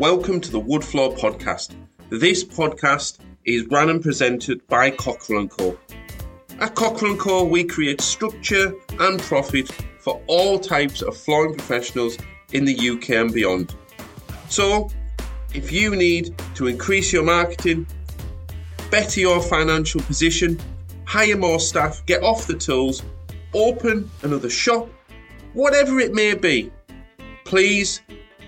[0.00, 1.74] Welcome to the Woodfloor Podcast.
[2.08, 5.78] This podcast is run and presented by Cockerill & Co.
[6.58, 12.16] At Cockerill & Co, we create structure and profit for all types of flooring professionals
[12.54, 13.74] in the UK and beyond.
[14.48, 14.88] So,
[15.52, 17.86] if you need to increase your marketing,
[18.90, 20.58] better your financial position,
[21.04, 23.02] hire more staff, get off the tools,
[23.52, 24.88] open another shop,
[25.52, 26.72] whatever it may be,
[27.44, 28.00] please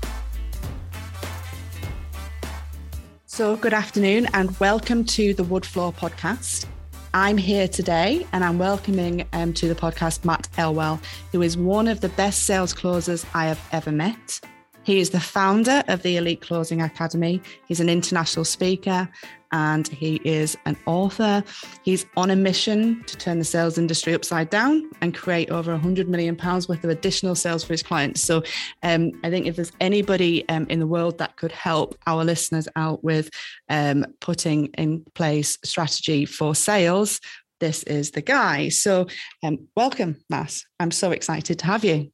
[3.26, 6.66] So, good afternoon and welcome to the Wood Floor podcast.
[7.12, 11.00] I'm here today and I'm welcoming um, to the podcast Matt Elwell,
[11.32, 14.40] who is one of the best sales closers I have ever met.
[14.84, 17.40] He is the founder of the Elite Closing Academy.
[17.66, 19.08] He's an international speaker
[19.50, 21.42] and he is an author.
[21.84, 26.08] He's on a mission to turn the sales industry upside down and create over 100
[26.08, 28.20] million pounds worth of additional sales for his clients.
[28.20, 28.42] So,
[28.82, 32.68] um, I think if there's anybody um, in the world that could help our listeners
[32.76, 33.30] out with
[33.70, 37.20] um, putting in place strategy for sales,
[37.60, 38.68] this is the guy.
[38.68, 39.06] So,
[39.42, 40.60] um, welcome, Matt.
[40.78, 42.10] I'm so excited to have you.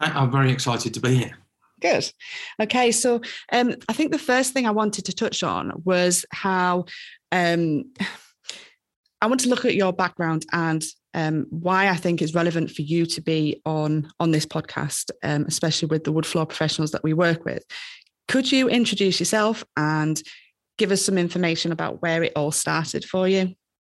[0.00, 1.38] I'm very excited to be here.
[1.84, 2.10] Good.
[2.62, 3.20] Okay, so
[3.52, 6.86] um, I think the first thing I wanted to touch on was how
[7.30, 7.92] um,
[9.20, 10.82] I want to look at your background and
[11.12, 15.44] um, why I think it's relevant for you to be on on this podcast, um,
[15.46, 17.62] especially with the wood floor professionals that we work with.
[18.28, 20.22] Could you introduce yourself and
[20.78, 23.54] give us some information about where it all started for you?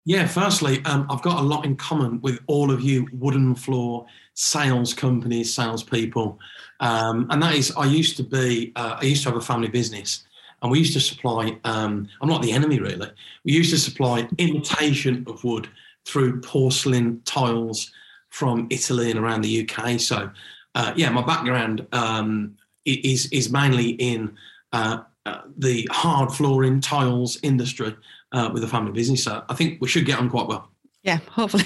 [0.06, 4.08] Yeah, firstly, um, I've got a lot in common with all of you wooden floor
[4.36, 6.38] sales companies, salespeople.
[6.80, 9.68] Um, and that is, I used to be, uh, I used to have a family
[9.68, 10.24] business
[10.62, 13.10] and we used to supply, um, I'm not the enemy really,
[13.44, 15.70] we used to supply imitation of wood
[16.06, 17.92] through porcelain tiles
[18.30, 20.00] from Italy and around the UK.
[20.00, 20.30] So,
[20.76, 22.56] uh, yeah, my background um,
[22.86, 24.36] is, is mainly in
[24.74, 27.96] uh, uh, the hard flooring tiles industry
[28.32, 29.24] uh, with a family business.
[29.24, 30.70] So I think we should get on quite well.
[31.04, 31.66] Yeah, hopefully.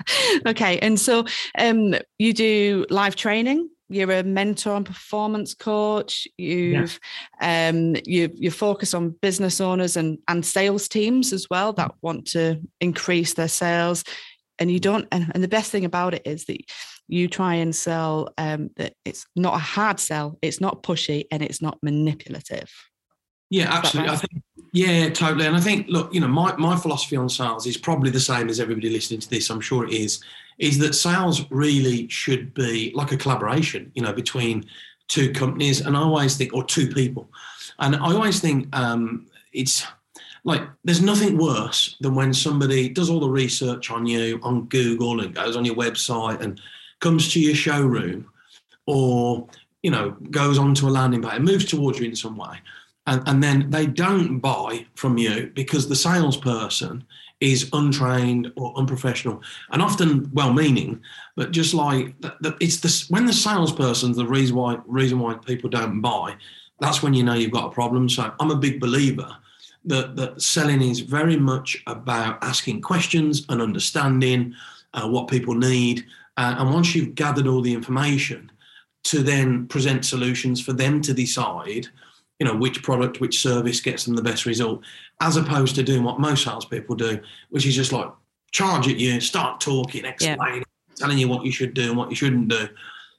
[0.46, 0.78] okay.
[0.80, 1.24] And so
[1.58, 3.70] um, you do live training.
[3.90, 6.26] You're a mentor and performance coach.
[6.38, 6.98] You've
[7.40, 7.68] yeah.
[7.68, 12.26] um, you you focus on business owners and and sales teams as well that want
[12.28, 14.04] to increase their sales.
[14.58, 15.08] And you don't.
[15.10, 16.60] And, and the best thing about it is that
[17.08, 20.38] you try and sell um, that it's not a hard sell.
[20.42, 22.70] It's not pushy and it's not manipulative.
[23.50, 24.10] Yeah, absolutely.
[24.10, 24.16] Right?
[24.16, 25.46] I think yeah, totally.
[25.46, 28.48] And I think, look, you know, my, my philosophy on sales is probably the same
[28.48, 29.50] as everybody listening to this.
[29.50, 30.22] I'm sure it is.
[30.58, 34.66] Is that sales really should be like a collaboration, you know, between
[35.08, 37.28] two companies, and I always think, or two people,
[37.78, 39.86] and I always think um, it's
[40.44, 45.20] like there's nothing worse than when somebody does all the research on you on Google
[45.20, 46.60] and goes on your website and
[47.00, 48.30] comes to your showroom,
[48.86, 49.48] or
[49.82, 52.58] you know, goes onto a landing page and moves towards you in some way
[53.06, 57.04] and, and then they don't buy from you because the salesperson
[57.40, 61.00] is untrained or unprofessional and often well-meaning,
[61.36, 62.14] but just like
[62.60, 66.36] it's the when the salesperson's the reason why reason why people don't buy,
[66.80, 68.08] that's when you know you've got a problem.
[68.08, 69.34] So I'm a big believer
[69.86, 74.54] that that selling is very much about asking questions and understanding
[74.92, 76.04] uh, what people need,
[76.36, 78.52] uh, and once you've gathered all the information,
[79.04, 81.88] to then present solutions for them to decide
[82.40, 84.82] you know which product, which service gets them the best result,
[85.20, 87.20] as opposed to doing what most salespeople do,
[87.50, 88.10] which is just like
[88.50, 90.94] charge at you, start talking, explaining, yeah.
[90.96, 92.66] telling you what you should do and what you shouldn't do.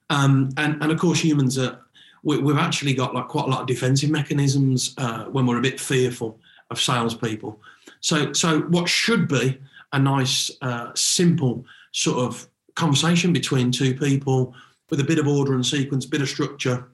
[0.09, 1.79] Um, and and of course, humans are
[2.23, 5.61] we, have actually got like quite a lot of defensive mechanisms uh, when we're a
[5.61, 6.39] bit fearful
[6.71, 7.59] of salespeople.
[7.99, 9.59] So so what should be
[9.93, 14.55] a nice, uh, simple sort of conversation between two people
[14.89, 16.87] with a bit of order and sequence, bit of structure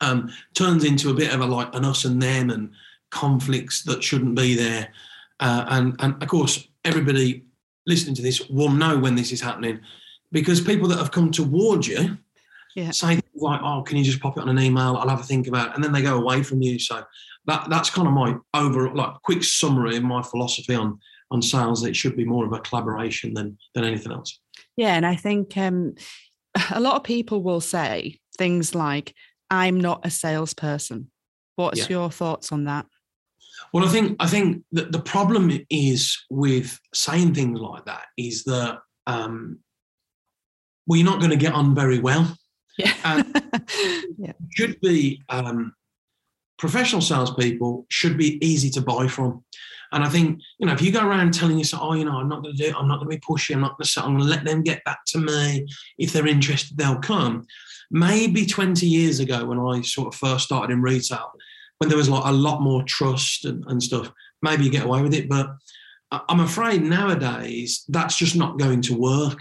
[0.00, 2.70] um, turns into a bit of a like an us and them and
[3.10, 4.88] conflicts that shouldn't be there.
[5.40, 7.44] Uh, and and of course, everybody
[7.86, 9.80] listening to this will know when this is happening
[10.32, 12.18] because people that have come towards you
[12.76, 12.90] yeah.
[12.90, 14.96] say like, "Oh, can you just pop it on an email?
[14.96, 15.74] I'll have a think about," it.
[15.74, 16.78] and then they go away from you.
[16.78, 17.02] So
[17.46, 20.98] that that's kind of my over like quick summary of my philosophy on
[21.30, 21.84] on sales.
[21.84, 24.38] It should be more of a collaboration than than anything else.
[24.76, 25.94] Yeah, and I think um,
[26.70, 29.14] a lot of people will say things like,
[29.50, 31.10] I'm not a salesperson.
[31.56, 31.86] What's yeah.
[31.88, 32.86] your thoughts on that?
[33.72, 38.44] Well, I think I think that the problem is with saying things like that is
[38.44, 39.60] that um,
[40.86, 42.36] well, you're not going to get on very well.
[42.78, 43.42] Yeah, and
[44.18, 44.32] yeah.
[44.50, 45.74] should be um,
[46.58, 49.44] professional salespeople should be easy to buy from.
[49.92, 52.28] And I think, you know, if you go around telling yourself, oh, you know, I'm
[52.28, 54.02] not going to do it, I'm not going to be pushy, I'm not going to,
[54.02, 55.66] I'm going to let them get back to me.
[55.96, 57.46] If they're interested, they'll come.
[57.90, 61.32] Maybe 20 years ago, when I sort of first started in retail,
[61.78, 64.10] when there was like a lot more trust and, and stuff,
[64.42, 65.28] maybe you get away with it.
[65.28, 65.48] But
[66.10, 69.38] I'm afraid nowadays that's just not going to work.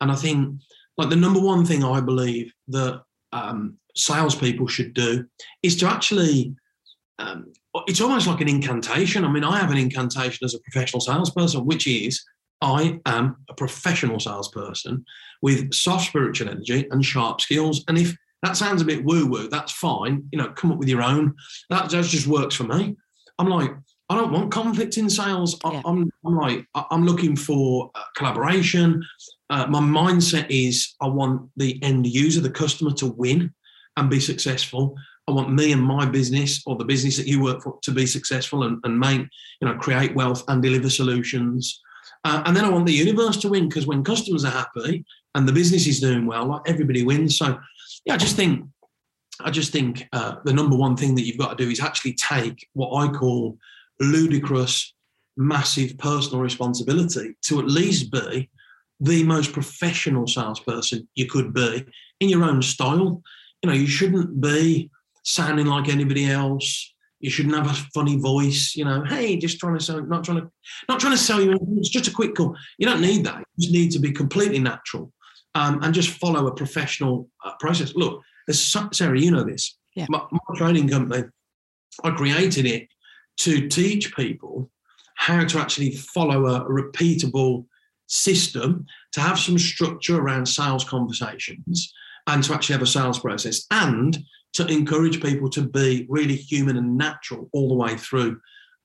[0.00, 0.60] And I think,
[0.96, 3.02] like, the number one thing I believe that
[3.32, 5.26] um, salespeople should do
[5.62, 6.54] is to actually
[7.20, 7.52] um,
[7.86, 9.24] it's almost like an incantation.
[9.24, 12.22] I mean, I have an incantation as a professional salesperson, which is
[12.60, 15.04] I am a professional salesperson
[15.42, 17.84] with soft spiritual energy and sharp skills.
[17.88, 20.24] And if that sounds a bit woo woo, that's fine.
[20.32, 21.34] You know, come up with your own.
[21.70, 22.96] That, that just works for me.
[23.38, 23.72] I'm like,
[24.10, 25.58] I don't want conflict in sales.
[25.64, 29.04] I, am I'm like, I'm looking for uh, collaboration.
[29.48, 33.54] Uh, my mindset is I want the end user, the customer, to win
[33.96, 34.96] and be successful.
[35.28, 38.04] I want me and my business or the business that you work for to be
[38.04, 39.20] successful and, and make,
[39.60, 41.80] you know, create wealth and deliver solutions.
[42.24, 45.04] Uh, and then I want the universe to win because when customers are happy
[45.34, 47.38] and the business is doing well, like everybody wins.
[47.38, 47.58] So,
[48.04, 48.66] yeah, I just think,
[49.40, 52.14] I just think uh, the number one thing that you've got to do is actually
[52.14, 53.56] take what I call
[54.00, 54.94] ludicrous,
[55.36, 58.50] massive personal responsibility to at least be
[59.00, 61.86] the most professional salesperson you could be
[62.20, 63.22] in your own style.
[63.62, 64.90] You know, you shouldn't be
[65.24, 66.92] sounding like anybody else.
[67.20, 69.04] You shouldn't have a funny voice, you know.
[69.04, 70.50] Hey, just trying to sell, not trying to,
[70.88, 71.76] not trying to sell you anything.
[71.78, 72.56] It's just a quick call.
[72.78, 73.38] You don't need that.
[73.56, 75.12] You just need to be completely natural
[75.54, 77.94] um, and just follow a professional uh, process.
[77.94, 79.76] Look, Sarah, you know this.
[79.94, 80.06] Yeah.
[80.08, 81.24] My, my training company,
[82.02, 82.88] I created it
[83.38, 84.70] to teach people
[85.16, 87.66] how to actually follow a repeatable
[88.06, 91.92] system, to have some structure around sales conversations,
[92.26, 94.18] and to actually have a sales process, and
[94.54, 98.40] to encourage people to be really human and natural all the way through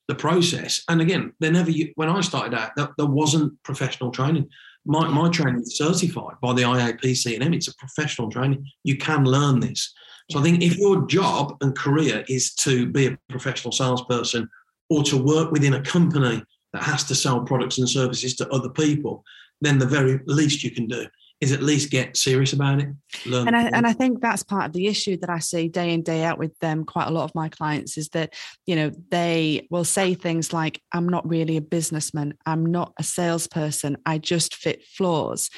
[0.08, 0.84] the process.
[0.88, 4.50] And again, they never, when I started out, there, there wasn't professional training.
[4.86, 8.68] My, my training is certified by the IAPC and it's a professional training.
[8.84, 9.94] You can learn this.
[10.32, 14.50] So I think if your job and career is to be a professional salesperson
[14.90, 18.70] or to work within a company that has to sell products and services to other
[18.70, 19.24] people,
[19.62, 21.08] then the very least you can do
[21.42, 22.90] is at least get serious about it.
[23.26, 25.94] Learn and I, and I think that's part of the issue that I see day
[25.94, 26.86] in day out with them.
[26.86, 28.34] Quite a lot of my clients is that
[28.66, 32.36] you know they will say things like, "I'm not really a businessman.
[32.46, 33.98] I'm not a salesperson.
[34.06, 35.50] I just fit floors."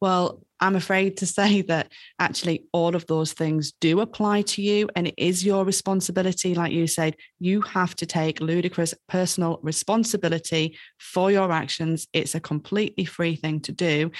[0.00, 4.88] Well, I'm afraid to say that actually all of those things do apply to you,
[4.94, 6.54] and it is your responsibility.
[6.54, 12.06] Like you said, you have to take ludicrous personal responsibility for your actions.
[12.12, 14.12] It's a completely free thing to do.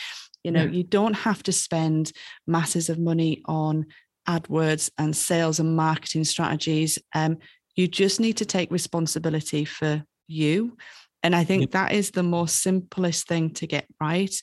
[0.44, 0.70] You know, yeah.
[0.70, 2.12] you don't have to spend
[2.46, 3.86] masses of money on
[4.28, 6.98] AdWords and sales and marketing strategies.
[7.14, 7.38] Um,
[7.76, 10.76] you just need to take responsibility for you.
[11.22, 14.34] And I think that is the most simplest thing to get right.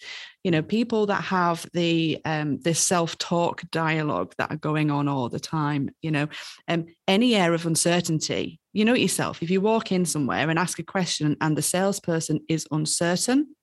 [0.44, 5.30] You know, people that have the um, this self-talk dialogue that are going on all
[5.30, 6.28] the time, you know,
[6.68, 9.44] um, any air of uncertainty, you know it yourself.
[9.44, 13.56] If you walk in somewhere and ask a question and the salesperson is uncertain,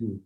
[0.00, 0.20] mm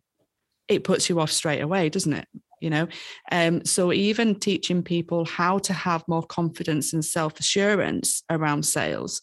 [0.68, 2.28] it puts you off straight away, doesn't it?
[2.60, 2.88] You know,
[3.30, 9.20] um, so even teaching people how to have more confidence and self assurance around sales,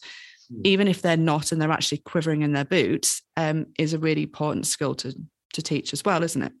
[0.52, 0.60] mm.
[0.64, 4.22] even if they're not and they're actually quivering in their boots, um, is a really
[4.22, 5.14] important skill to
[5.54, 6.52] to teach as well, isn't it?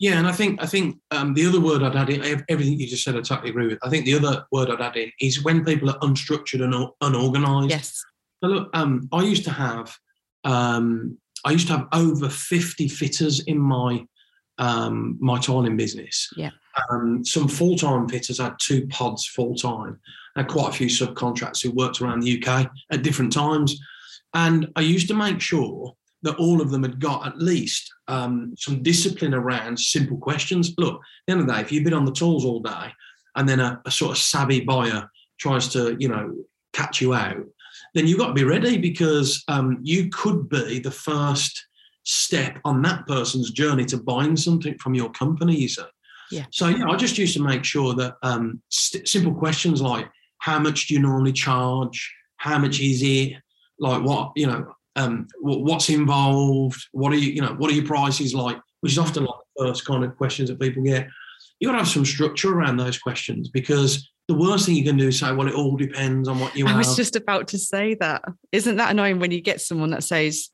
[0.00, 2.86] Yeah, and I think I think um, the other word I'd add in everything you
[2.86, 3.78] just said, I totally agree with.
[3.82, 7.70] I think the other word I'd add in is when people are unstructured and unorganized.
[7.70, 8.04] Yes.
[8.42, 9.96] So look, um, I used to have
[10.42, 14.04] um, I used to have over fifty fitters in my
[14.58, 16.28] um, my time in business.
[16.36, 16.50] Yeah.
[16.90, 20.00] Um, some full time fitters had two pods full time.
[20.36, 23.78] and quite a few subcontractors who worked around the UK at different times.
[24.34, 28.54] And I used to make sure that all of them had got at least um,
[28.56, 30.74] some discipline around simple questions.
[30.78, 32.92] Look, at the end of the day, if you've been on the tools all day
[33.36, 35.08] and then a, a sort of savvy buyer
[35.38, 36.34] tries to, you know,
[36.72, 37.44] catch you out,
[37.94, 41.66] then you've got to be ready because um, you could be the first
[42.04, 45.82] step on that person's journey to buying something from your company, you say.
[46.30, 46.44] Yeah.
[46.50, 50.08] So yeah, I just used to make sure that um, st- simple questions like
[50.38, 52.14] how much do you normally charge?
[52.36, 53.34] How much is it?
[53.78, 54.72] Like what you know?
[54.96, 56.80] Um, what's involved?
[56.92, 57.54] What are you you know?
[57.54, 58.58] What are your prices like?
[58.80, 61.08] Which is often like the first kind of questions that people get.
[61.58, 64.96] You got to have some structure around those questions because the worst thing you can
[64.96, 66.86] do is say, "Well, it all depends on what you." Want I have.
[66.86, 68.22] was just about to say that.
[68.52, 70.50] Isn't that annoying when you get someone that says,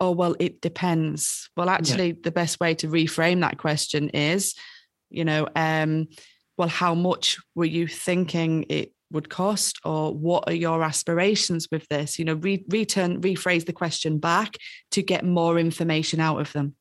[0.00, 2.20] oh well it depends well actually yeah.
[2.22, 4.54] the best way to reframe that question is
[5.10, 6.06] you know um
[6.56, 11.86] well how much were you thinking it would cost or what are your aspirations with
[11.88, 14.56] this you know re- return rephrase the question back
[14.90, 16.74] to get more information out of them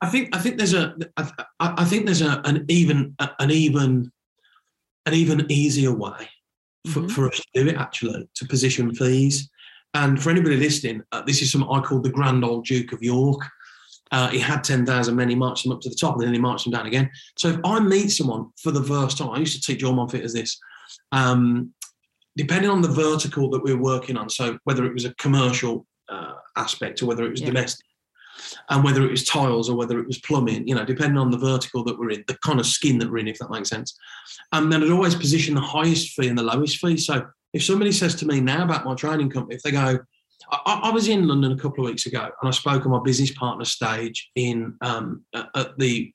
[0.00, 4.12] i think i think there's a i, I think there's a, an even an even
[5.06, 6.28] an even easier way
[6.86, 7.08] for, mm-hmm.
[7.08, 9.50] for us to do it actually to position fees
[9.94, 13.02] and for anybody listening uh, this is something i call the grand old duke of
[13.02, 13.42] york
[14.12, 16.38] uh, he had 10,000 men, he marched them up to the top, and then he
[16.38, 17.10] marched them down again.
[17.38, 20.06] So if I meet someone for the first time, I used to teach all my
[20.18, 20.58] as this,
[21.12, 21.72] um,
[22.36, 26.34] depending on the vertical that we're working on, so whether it was a commercial uh,
[26.56, 27.46] aspect or whether it was yeah.
[27.46, 27.86] domestic,
[28.68, 31.38] and whether it was tiles or whether it was plumbing, you know, depending on the
[31.38, 33.96] vertical that we're in, the kind of skin that we're in, if that makes sense.
[34.52, 36.98] And then I'd always position the highest fee and the lowest fee.
[36.98, 39.98] So if somebody says to me now about my training company, if they go,
[40.50, 43.00] I, I, was in London a couple of weeks ago and I spoke on my
[43.02, 46.12] business partner stage in um, at the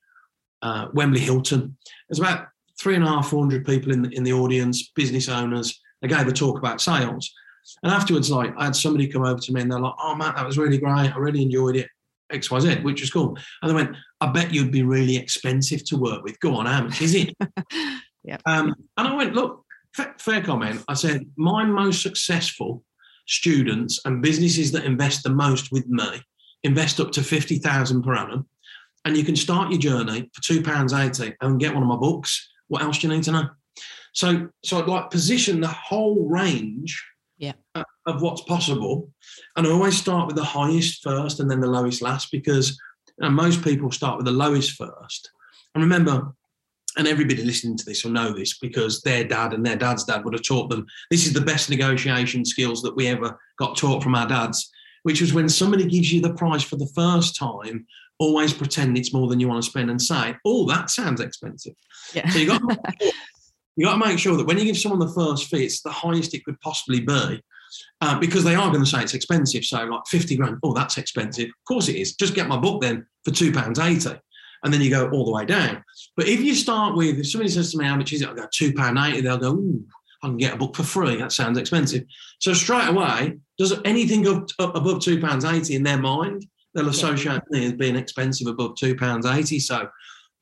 [0.62, 1.78] uh, Wembley Hilton.
[2.10, 2.48] There's about
[2.80, 5.80] three and a half, four hundred people in the, in the audience, business owners.
[6.02, 7.32] They gave a talk about sales.
[7.84, 10.36] And afterwards, like I had somebody come over to me and they're like, "Oh, Matt,
[10.36, 11.14] that was really great.
[11.14, 11.88] I really enjoyed it.
[12.32, 15.84] X, Y, Z, which was cool." And they went, "I bet you'd be really expensive
[15.86, 16.40] to work with.
[16.40, 17.34] Go on, how much is it?"
[18.24, 18.38] yeah.
[18.46, 19.66] Um, and I went, "Look,
[19.98, 22.84] fair, fair comment." I said, "My most successful
[23.28, 26.22] students and businesses that invest the most with me
[26.64, 28.48] invest up to 50,000 per annum.
[29.06, 32.50] And you can start your journey for £2.80 and get one of my books.
[32.68, 33.50] What else do you need to know?
[34.14, 37.02] So, so I'd like position the whole range
[37.38, 37.54] yeah.
[37.76, 39.12] of what's possible.
[39.56, 42.78] And I always start with the highest first and then the lowest last because
[43.20, 45.30] you know, most people start with the lowest first.
[45.76, 46.34] And remember,
[46.98, 50.26] and everybody listening to this will know this because their dad and their dad's dad
[50.26, 54.04] would have taught them this is the best negotiation skills that we ever got taught
[54.04, 54.70] from our dads,
[55.04, 57.86] which was when somebody gives you the price for the first time,
[58.20, 61.76] always pretend it's more than you want to spend and say, oh, that sounds expensive.
[62.14, 62.28] Yeah.
[62.30, 62.62] So you got
[63.76, 65.92] you got to make sure that when you give someone the first fee, it's the
[65.92, 67.42] highest it could possibly be.
[68.00, 69.64] Uh, because they are going to say it's expensive.
[69.64, 71.48] So, like 50 grand, oh, that's expensive.
[71.48, 72.16] Of course it is.
[72.16, 74.20] Just get my book then for £2.80
[74.64, 75.84] and then you go all the way down.
[76.16, 78.30] But if you start with, if somebody says to me, how much is it?
[78.30, 79.86] I go, £2.80, they'll go, ooh,
[80.24, 81.18] I can get a book for free.
[81.18, 82.06] That sounds expensive.
[82.40, 87.66] So straight away, does anything up, up above £2.80 in their mind, they'll associate me
[87.66, 89.62] as being expensive above £2.80.
[89.62, 89.90] So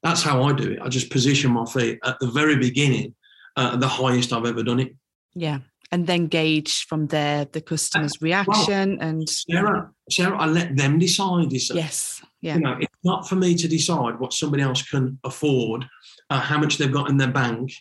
[0.03, 0.79] that's how I do it.
[0.81, 3.15] I just position my feet at the very beginning,
[3.55, 4.95] uh, the highest I've ever done it.
[5.34, 5.60] Yeah.
[5.91, 11.00] And then gauge from there the customer's reaction well, and Sarah, Sarah, I let them
[11.00, 11.51] decide.
[11.51, 12.22] Yes.
[12.46, 12.58] Yeah.
[12.58, 15.84] You know, it's not for me to decide what somebody else can afford,
[16.30, 17.74] uh, how much they've got in their bank.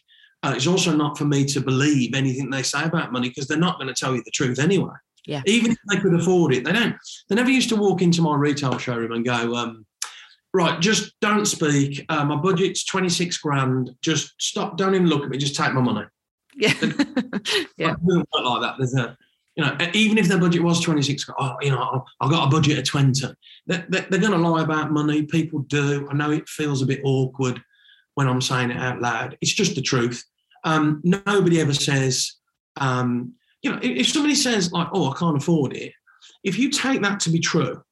[0.42, 3.58] Uh, it's also not for me to believe anything they say about money because they're
[3.58, 4.94] not going to tell you the truth anyway.
[5.26, 5.42] Yeah.
[5.44, 6.96] Even if they could afford it, they don't.
[7.28, 9.84] They never used to walk into my retail showroom and go, um,
[10.54, 12.02] right, just don't speak.
[12.08, 13.94] Uh, my budget's 26 grand.
[14.00, 14.78] Just stop.
[14.78, 15.36] Don't even look at me.
[15.36, 16.06] Just take my money.
[16.56, 16.72] Yeah.
[17.76, 17.96] yeah.
[18.02, 18.76] like that.
[18.78, 19.14] There's a,
[19.56, 22.78] you know, even if their budget was 26, oh, you know, I've got a budget
[22.78, 23.34] of 20.
[23.66, 25.22] They're, they're going to lie about money.
[25.22, 26.08] People do.
[26.10, 27.62] I know it feels a bit awkward
[28.14, 29.38] when I'm saying it out loud.
[29.40, 30.24] It's just the truth.
[30.64, 32.32] Um, nobody ever says,
[32.78, 35.92] um, you know, if somebody says like, "Oh, I can't afford it,"
[36.42, 37.82] if you take that to be true,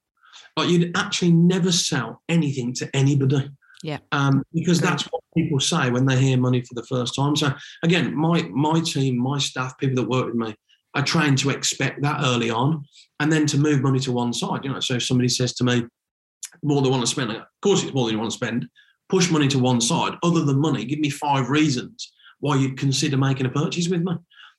[0.57, 3.49] like you'd actually never sell anything to anybody.
[3.83, 3.99] Yeah.
[4.11, 7.35] Um, because that's what people say when they hear money for the first time.
[7.35, 7.53] So
[7.83, 10.55] again, my my team, my staff, people that work with me,
[10.95, 12.85] are trained to expect that early on
[13.19, 14.63] and then to move money to one side.
[14.63, 15.85] You know, so if somebody says to me,
[16.61, 18.67] more than want to spend, of course it's more than you want to spend,
[19.09, 20.13] push money to one side.
[20.23, 24.13] Other than money, give me five reasons why you'd consider making a purchase with me.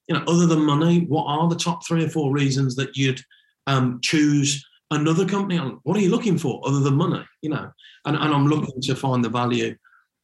[0.08, 3.20] You know, other than money, what are the top three or four reasons that you'd
[3.66, 5.58] um, choose another company?
[5.82, 7.24] What are you looking for other than money?
[7.42, 7.70] You know,
[8.04, 9.76] and, and I'm looking to find the value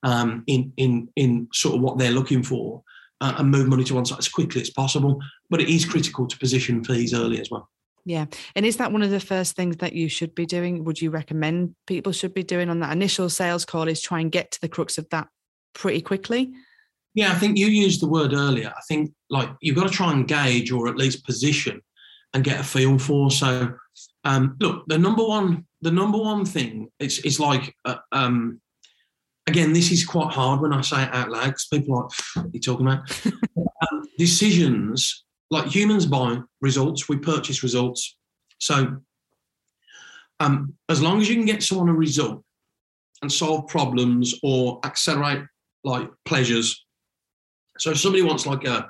[0.03, 2.83] um, in in in sort of what they're looking for
[3.21, 5.21] uh, and move money to one side as quickly as possible.
[5.49, 7.69] But it is critical to position fees early as well.
[8.05, 8.27] Yeah.
[8.57, 10.85] And is that one of the first things that you should be doing?
[10.85, 14.33] Would you recommend people should be doing on that initial sales call is try and
[14.33, 15.29] get to the crux of that
[15.75, 16.53] pretty quickly?
[17.15, 18.73] Yeah, I think you used the word earlier.
[18.75, 21.83] I think like you've got to try and gauge or at least position
[22.33, 23.31] and get a feel for.
[23.31, 23.75] So
[24.25, 28.61] um, look, the number one, the number one thing, it's it's like uh, um,
[29.47, 32.13] again, this is quite hard when I say it out loud because people are like,
[32.35, 33.27] what are you talking about?
[33.93, 38.17] um, decisions, like humans buy results, we purchase results.
[38.59, 38.99] So
[40.41, 42.43] um, as long as you can get someone a result
[43.23, 45.45] and solve problems or accelerate
[45.85, 46.85] like pleasures.
[47.79, 48.89] So if somebody wants like a,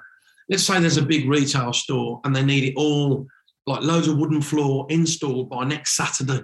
[0.49, 3.27] let's say there's a big retail store and they need it all
[3.67, 6.43] like loads of wooden floor installed by next Saturday.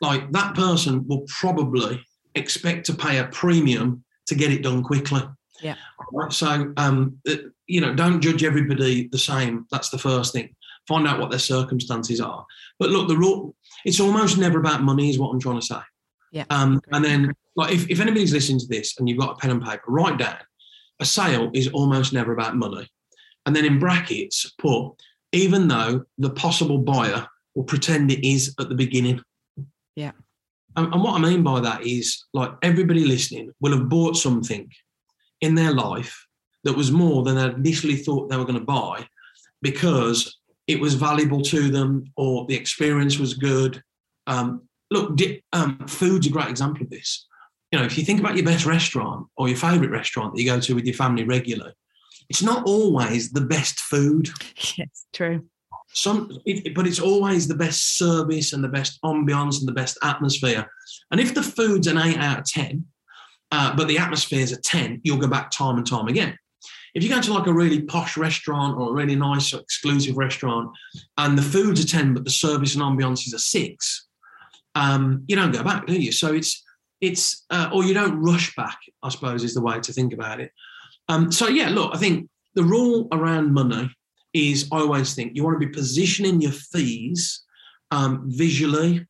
[0.00, 2.00] Like that person will probably
[2.34, 5.22] expect to pay a premium to get it done quickly.
[5.62, 5.76] Yeah.
[6.12, 6.32] Right?
[6.32, 7.18] So, um,
[7.66, 9.66] you know, don't judge everybody the same.
[9.70, 10.54] That's the first thing.
[10.88, 12.46] Find out what their circumstances are.
[12.78, 15.80] But look, the rule, it's almost never about money, is what I'm trying to say.
[16.32, 16.44] Yeah.
[16.50, 19.50] Um, and then, like, if, if anybody's listening to this and you've got a pen
[19.50, 20.38] and paper, write down
[21.00, 22.88] a sale is almost never about money.
[23.46, 24.92] And then in brackets, put
[25.32, 29.22] even though the possible buyer will pretend it is at the beginning.
[29.96, 30.12] Yeah.
[30.76, 34.70] And, and what I mean by that is like everybody listening will have bought something
[35.40, 36.26] in their life
[36.64, 39.06] that was more than they initially thought they were going to buy
[39.62, 43.82] because it was valuable to them or the experience was good.
[44.26, 47.26] Um, look, di- um, food's a great example of this.
[47.72, 50.50] You know, if you think about your best restaurant or your favourite restaurant that you
[50.50, 51.72] go to with your family regularly,
[52.28, 54.28] it's not always the best food.
[54.76, 55.46] Yes, true.
[55.92, 59.98] Some, it, but it's always the best service and the best ambience and the best
[60.02, 60.70] atmosphere.
[61.10, 62.86] And if the food's an eight out of ten,
[63.50, 66.38] uh, but the atmosphere is a ten, you'll go back time and time again.
[66.94, 70.70] If you go to like a really posh restaurant or a really nice exclusive restaurant,
[71.18, 74.06] and the food's a ten, but the service and ambience is a six,
[74.76, 76.12] um, you don't go back, do you?
[76.12, 76.64] So it's
[77.00, 78.78] it's uh, or you don't rush back.
[79.02, 80.52] I suppose is the way to think about it.
[81.08, 83.90] Um, so yeah, look, I think the rule around money
[84.32, 87.42] is I always think you want to be positioning your fees
[87.90, 89.06] um, visually,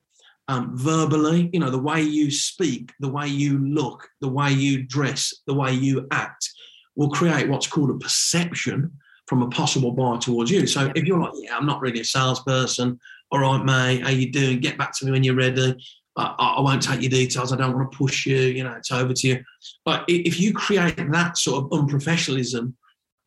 [0.49, 4.83] um, verbally, you know, the way you speak, the way you look, the way you
[4.83, 6.49] dress, the way you act
[6.97, 8.91] will create what's called a perception
[9.27, 10.67] from a possible buyer towards you.
[10.67, 12.99] So if you're like, yeah, I'm not really a salesperson,
[13.31, 14.59] all right, mate, how you doing?
[14.59, 15.77] Get back to me when you're ready.
[16.17, 17.53] I, I won't take your details.
[17.53, 18.37] I don't want to push you.
[18.37, 19.45] You know, it's over to you.
[19.85, 22.75] But if you create that sort of unprofessionalism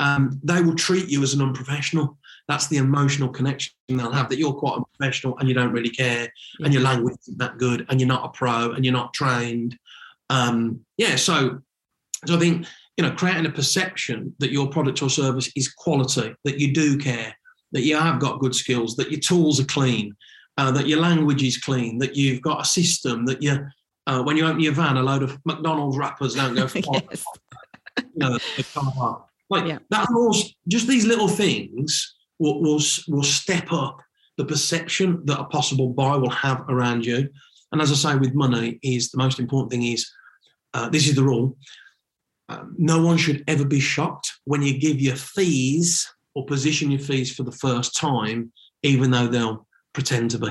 [0.03, 2.17] um, they will treat you as an unprofessional.
[2.49, 6.23] That's the emotional connection they'll have that you're quite unprofessional and you don't really care
[6.59, 6.65] yeah.
[6.65, 9.77] and your language isn't that good and you're not a pro and you're not trained.
[10.29, 11.61] Um, yeah, so
[12.25, 12.67] so I think
[12.97, 16.97] you know creating a perception that your product or service is quality, that you do
[16.97, 17.33] care,
[17.71, 20.15] that you have got good skills, that your tools are clean,
[20.57, 23.65] uh, that your language is clean, that you've got a system, that you
[24.07, 26.67] uh, when you open your van, a load of McDonald's wrappers don't go.
[26.75, 27.23] yes.
[27.97, 28.37] you know,
[29.53, 29.79] like yeah.
[29.89, 30.33] that will
[30.67, 33.99] just these little things will, will will step up
[34.37, 37.29] the perception that a possible buyer will have around you.
[37.71, 40.09] And as I say, with money, is the most important thing is
[40.73, 41.57] uh, this is the rule.
[42.49, 46.99] Uh, no one should ever be shocked when you give your fees or position your
[46.99, 50.49] fees for the first time, even though they'll pretend to be.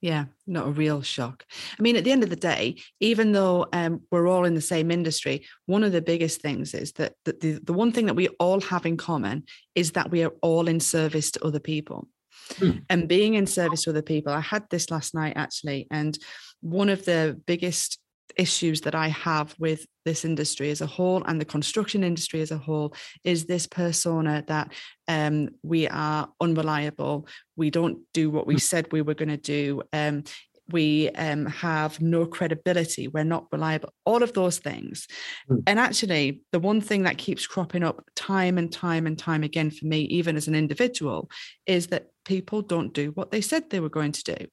[0.00, 1.44] Yeah, not a real shock.
[1.78, 4.60] I mean, at the end of the day, even though um, we're all in the
[4.60, 8.16] same industry, one of the biggest things is that the, the, the one thing that
[8.16, 12.08] we all have in common is that we are all in service to other people.
[12.56, 12.78] Hmm.
[12.88, 16.18] And being in service to other people, I had this last night actually, and
[16.60, 17.98] one of the biggest
[18.36, 22.50] issues that I have with this industry as a whole and the construction industry as
[22.50, 24.72] a whole is this persona that
[25.08, 28.60] um, we are unreliable, we don't do what we mm.
[28.60, 29.82] said we were going to do.
[29.92, 30.24] Um,
[30.72, 35.06] we um, have no credibility, we're not reliable, all of those things.
[35.50, 35.62] Mm.
[35.66, 39.70] And actually, the one thing that keeps cropping up time and time and time again
[39.70, 41.30] for me, even as an individual,
[41.66, 44.46] is that people don't do what they said they were going to do.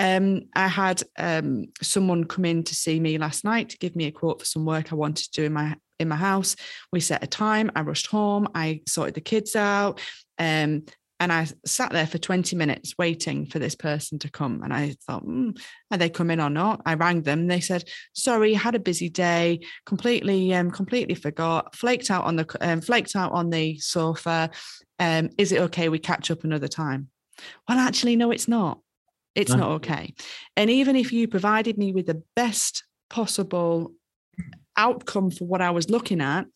[0.00, 4.06] Um, I had um, someone come in to see me last night to give me
[4.06, 6.56] a quote for some work I wanted to do in my in my house.
[6.90, 7.70] We set a time.
[7.76, 8.48] I rushed home.
[8.54, 10.00] I sorted the kids out.
[10.38, 10.84] Um,
[11.20, 14.62] and I sat there for 20 minutes waiting for this person to come.
[14.62, 15.54] And I thought, mm,
[15.90, 16.80] are they coming or not?
[16.86, 17.46] I rang them.
[17.46, 17.84] They said,
[18.14, 23.14] sorry, had a busy day, completely, um, completely forgot, flaked out on the, um, flaked
[23.14, 24.48] out on the sofa.
[24.98, 27.10] Um, is it okay we catch up another time?
[27.68, 28.80] Well, actually, no, it's not.
[29.34, 29.58] It's no.
[29.58, 30.14] not okay.
[30.56, 33.92] And even if you provided me with the best possible
[34.76, 36.46] outcome for what I was looking at,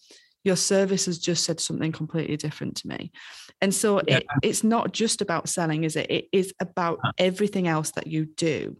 [0.44, 3.12] your service has just said something completely different to me.
[3.60, 4.18] And so yeah.
[4.18, 6.10] it, it's not just about selling, is it?
[6.10, 8.76] It is about everything else that you do.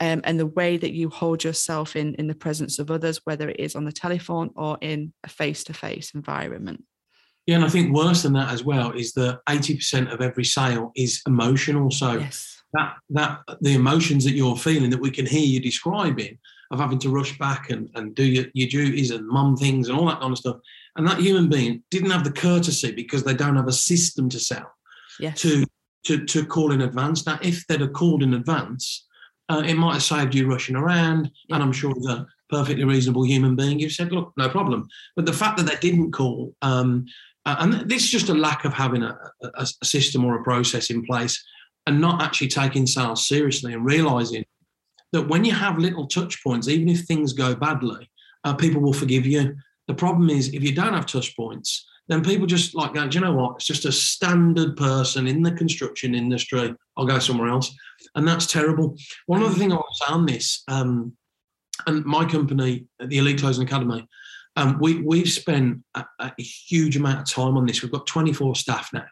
[0.00, 3.50] Um, and the way that you hold yourself in in the presence of others, whether
[3.50, 6.82] it is on the telephone or in a face-to-face environment.
[7.46, 10.92] Yeah, and I think worse than that as well is that 80% of every sale
[10.96, 11.90] is emotional.
[11.90, 16.38] So yes that that the emotions that you're feeling that we can hear you describing
[16.70, 19.98] of having to rush back and, and do your, your duties and mum things and
[19.98, 20.56] all that kind of stuff.
[20.96, 24.40] And that human being didn't have the courtesy because they don't have a system to
[24.40, 24.72] sell
[25.20, 25.40] yes.
[25.42, 25.64] to,
[26.04, 27.26] to to call in advance.
[27.26, 29.06] Now, if they'd have called in advance,
[29.48, 31.30] uh, it might have saved you rushing around.
[31.48, 31.56] Yeah.
[31.56, 34.88] And I'm sure the perfectly reasonable human being, you've said, look, no problem.
[35.16, 37.06] But the fact that they didn't call, um,
[37.46, 40.90] and this is just a lack of having a, a, a system or a process
[40.90, 41.42] in place
[41.86, 44.44] and not actually taking sales seriously and realizing
[45.12, 48.10] that when you have little touch points, even if things go badly,
[48.44, 49.54] uh, people will forgive you.
[49.88, 53.18] The problem is if you don't have touch points, then people just like go, do
[53.18, 53.56] you know what?
[53.56, 56.74] It's just a standard person in the construction industry.
[56.96, 57.74] I'll go somewhere else.
[58.14, 58.96] And that's terrible.
[59.26, 61.16] One other thing I want to say on this, um,
[61.86, 64.06] and my company, the Elite Closing Academy,
[64.56, 67.82] um, we, we've spent a, a, huge amount of time on this.
[67.82, 69.06] We've got 24 staff now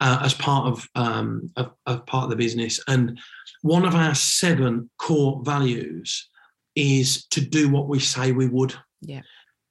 [0.00, 2.80] uh, as part of, um, of, of part of the business.
[2.88, 3.18] And
[3.62, 6.28] one of our seven core values
[6.74, 8.74] is to do what we say we would.
[9.02, 9.22] Yeah.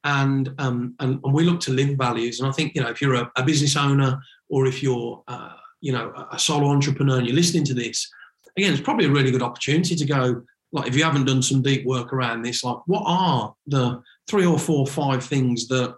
[0.03, 2.39] And, um, and, and we look to live values.
[2.39, 5.53] And I think you know if you're a, a business owner or if you're uh,
[5.81, 8.09] you know a solo entrepreneur and you're listening to this,
[8.57, 11.61] again, it's probably a really good opportunity to go like if you haven't done some
[11.61, 15.95] deep work around this, like what are the three or four, or five things that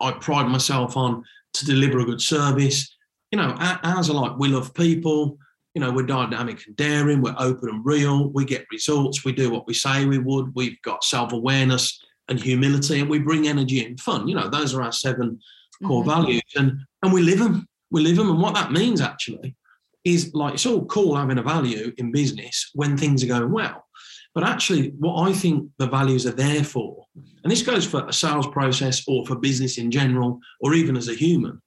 [0.00, 1.24] I pride myself on
[1.54, 2.94] to deliver a good service?
[3.32, 5.38] You know, ours are like we love people.
[5.74, 7.22] You know, we're dynamic and daring.
[7.22, 8.28] We're open and real.
[8.28, 9.24] We get results.
[9.24, 10.54] We do what we say we would.
[10.54, 14.28] We've got self awareness and humility, and we bring energy and fun.
[14.28, 15.40] You know, those are our 7
[15.82, 16.10] core mm-hmm.
[16.10, 17.66] values, and and we live them.
[17.90, 19.56] We live them, and what that means actually
[20.04, 23.86] is like it's all cool having a value in business when things are going well.
[24.34, 27.06] But actually, what I think the values are there for,
[27.42, 31.08] and this goes for a sales process or for business in general, or even as
[31.08, 31.60] a human,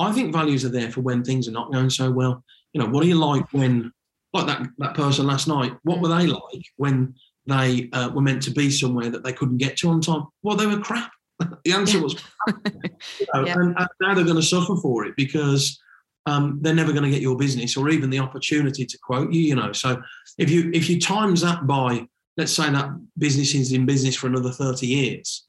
[0.00, 2.42] I think values are there for when things are not going so well.
[2.72, 3.92] You know, what are you like when,
[4.32, 7.14] like that, that person last night, what were they like when
[7.46, 10.24] they uh, were meant to be somewhere that they couldn't get to on time?
[10.42, 11.12] Well, they were crap.
[11.64, 12.14] the answer was
[12.48, 13.54] you know, yeah.
[13.54, 15.80] and, and now they're going to suffer for it because
[16.26, 19.40] um, they're never going to get your business or even the opportunity to quote you.
[19.40, 20.00] You know, so
[20.38, 24.26] if you if you times that by let's say that business is in business for
[24.26, 25.48] another thirty years,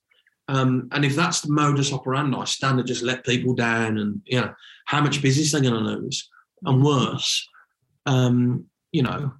[0.51, 4.53] um, and if that's the modus operandi, standard just let people down, and you know
[4.85, 6.29] how much business they're going to lose,
[6.65, 7.47] and worse,
[8.05, 9.31] um, you know,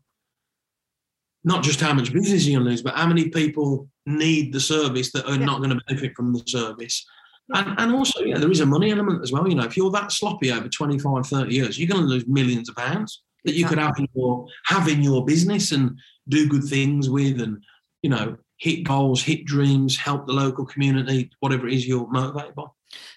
[1.44, 4.60] not just how much business you're going to lose, but how many people need the
[4.62, 5.46] service that are yeah.
[5.46, 7.06] not going to benefit from the service.
[7.54, 9.46] And, and also, yeah, there is a money element as well.
[9.50, 12.70] You know, if you're that sloppy over 25, 30 years, you're going to lose millions
[12.70, 16.64] of pounds that you could have in your have in your business and do good
[16.64, 17.62] things with and,
[18.02, 22.54] you know, hit goals, hit dreams, help the local community, whatever it is you're motivated
[22.54, 22.66] by.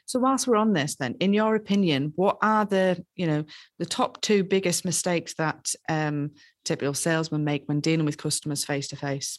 [0.06, 3.44] So whilst we're on this then, in your opinion, what are the, you know,
[3.78, 6.30] the top two biggest mistakes that um,
[6.64, 9.38] typical salesmen make when dealing with customers face to face?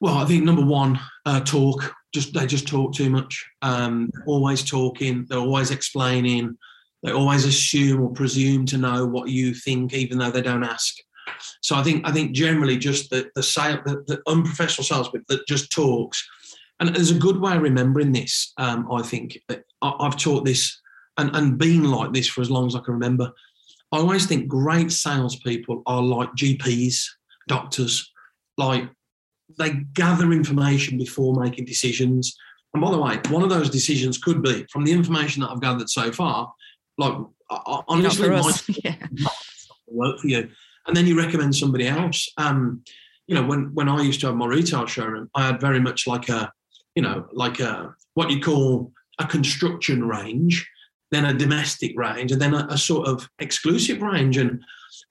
[0.00, 1.92] Well, I think number one, uh, talk.
[2.14, 3.44] Just they just talk too much.
[3.62, 5.26] Um, always talking.
[5.28, 6.56] They're always explaining.
[7.02, 10.94] They always assume or presume to know what you think, even though they don't ask.
[11.62, 15.46] So I think I think generally just the the sale the, the unprofessional salesman that
[15.46, 16.26] just talks.
[16.78, 18.52] And there's a good way of remembering this.
[18.58, 20.78] Um, I think I, I've taught this
[21.16, 23.32] and, and been like this for as long as I can remember.
[23.92, 27.02] I always think great salespeople are like GPs,
[27.48, 28.12] doctors.
[28.58, 28.90] Like
[29.58, 32.36] they gather information before making decisions.
[32.74, 35.60] And by the way, one of those decisions could be from the information that I've
[35.60, 36.52] gathered so far,
[36.98, 37.14] like
[37.48, 38.96] honestly, might yeah.
[39.86, 40.50] work for you.
[40.86, 42.28] And then you recommend somebody else.
[42.36, 42.82] Um,
[43.26, 46.06] you know, when when I used to have my retail showroom, I had very much
[46.06, 46.52] like a,
[46.94, 50.68] you know, like a what you call a construction range,
[51.10, 54.36] then a domestic range, and then a, a sort of exclusive range.
[54.36, 54.62] And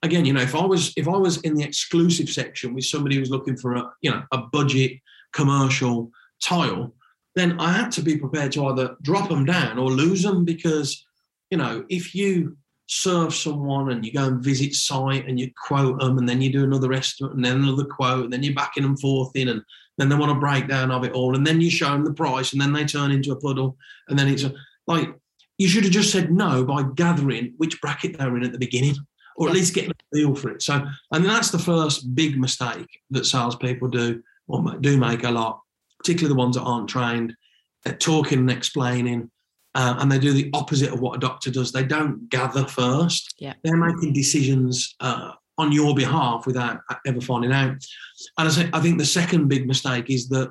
[0.02, 3.16] again, you know, if I was if I was in the exclusive section with somebody
[3.16, 4.92] who's looking for a you know a budget
[5.32, 6.10] commercial
[6.42, 6.94] tile,
[7.34, 11.04] then I had to be prepared to either drop them down or lose them because
[11.50, 12.56] you know if you
[12.88, 16.52] serve someone and you go and visit site and you quote them and then you
[16.52, 19.62] do another estimate and then another quote and then you're backing and forth in and
[19.98, 22.52] then they want a breakdown of it all and then you show them the price
[22.52, 23.76] and then they turn into a puddle
[24.08, 24.44] and then it's
[24.86, 25.08] like
[25.58, 28.94] you should have just said no by gathering which bracket they're in at the beginning
[29.36, 30.62] or at least getting a feel for it.
[30.62, 35.60] So, and that's the first big mistake that salespeople do or do make a lot,
[35.98, 37.34] particularly the ones that aren't trained.
[37.84, 39.30] They're talking and explaining,
[39.76, 41.70] uh, and they do the opposite of what a doctor does.
[41.70, 43.34] They don't gather first.
[43.38, 43.52] Yeah.
[43.62, 47.76] They're making decisions uh, on your behalf without ever finding out.
[48.38, 50.50] And I, say, I think the second big mistake is that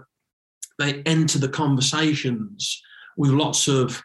[0.78, 2.80] they enter the conversations
[3.18, 4.00] with lots of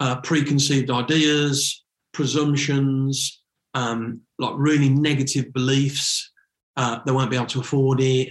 [0.00, 3.42] uh, preconceived ideas, presumptions,
[3.74, 6.32] um, like really negative beliefs.
[6.76, 8.30] Uh, they won't be able to afford it,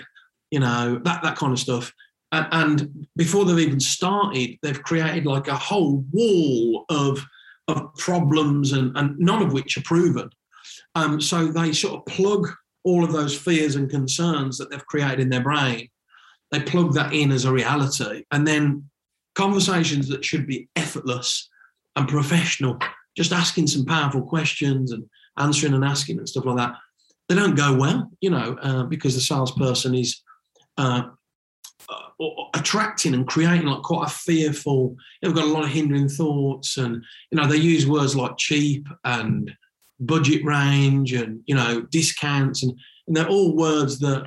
[0.52, 1.94] you know, that that kind of stuff.
[2.34, 7.24] And, and before they've even started, they've created like a whole wall of
[7.70, 10.30] of problems, and, and none of which are proven.
[10.96, 12.50] Um, so they sort of plug
[12.84, 15.88] all of those fears and concerns that they've created in their brain.
[16.52, 18.90] They plug that in as a reality, and then
[19.36, 21.50] conversations that should be effortless
[21.96, 22.78] and professional,
[23.16, 25.06] just asking some powerful questions and
[25.38, 26.76] answering and asking and stuff like that,
[27.30, 30.22] they don't go well, you know, uh, because the salesperson is
[30.78, 31.04] uh,
[31.90, 34.96] uh, attracting and creating like quite a fearful.
[35.22, 38.88] They've got a lot of hindering thoughts, and you know they use words like cheap
[39.04, 39.52] and
[40.00, 42.74] budget range, and you know discounts, and,
[43.08, 44.26] and they're all words that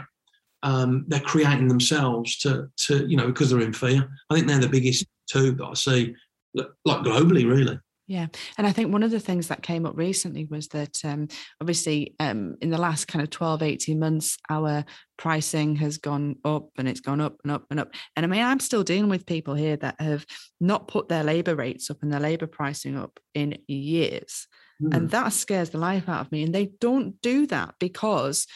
[0.62, 4.08] um, they're creating themselves to to you know because they're in fear.
[4.30, 6.14] I think they're the biggest two that I see,
[6.54, 7.78] like globally, really.
[8.06, 8.26] Yeah.
[8.56, 11.26] And I think one of the things that came up recently was that um,
[11.60, 14.84] obviously um, in the last kind of 12, 18 months, our
[15.18, 17.92] pricing has gone up and it's gone up and up and up.
[18.14, 20.24] And I mean, I'm still dealing with people here that have
[20.60, 24.46] not put their labor rates up and their labor pricing up in years.
[24.80, 24.94] Mm.
[24.94, 26.44] And that scares the life out of me.
[26.44, 28.46] And they don't do that because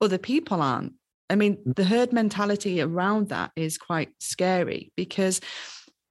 [0.00, 0.94] other people aren't.
[1.28, 1.76] I mean, mm.
[1.76, 5.40] the herd mentality around that is quite scary because,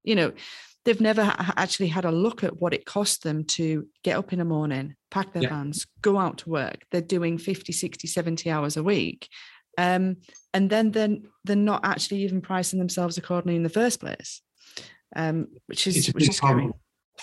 [0.01, 0.31] you know,
[0.89, 1.21] they've never
[1.55, 4.95] actually had a look at what it costs them to get up in the morning,
[5.11, 5.49] pack their yeah.
[5.49, 6.83] vans, go out to work.
[6.89, 9.29] They're doing 50, 60, 70 hours a week.
[9.77, 10.17] Um,
[10.51, 14.41] and then then they're not actually even pricing themselves accordingly in the first place,
[15.15, 16.71] um, which is which is scary.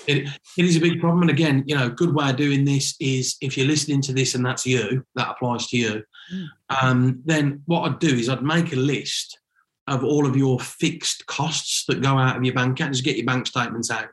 [0.06, 1.22] It, it is a big problem.
[1.22, 4.36] And again, you know, good way of doing this is if you're listening to this
[4.36, 6.02] and that's you, that applies to you,
[6.32, 6.46] mm.
[6.70, 9.40] um, then what I'd do is I'd make a list
[9.86, 12.92] of all of your fixed costs that go out of your bank account.
[12.92, 14.08] Just get your bank statements out.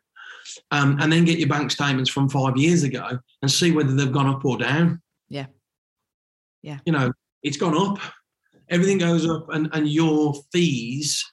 [0.71, 4.11] Um, and then get your bank statements from five years ago and see whether they've
[4.11, 5.01] gone up or down.
[5.29, 5.47] Yeah.
[6.61, 6.79] Yeah.
[6.85, 7.99] You know, it's gone up.
[8.69, 11.23] Everything goes up, and, and your fees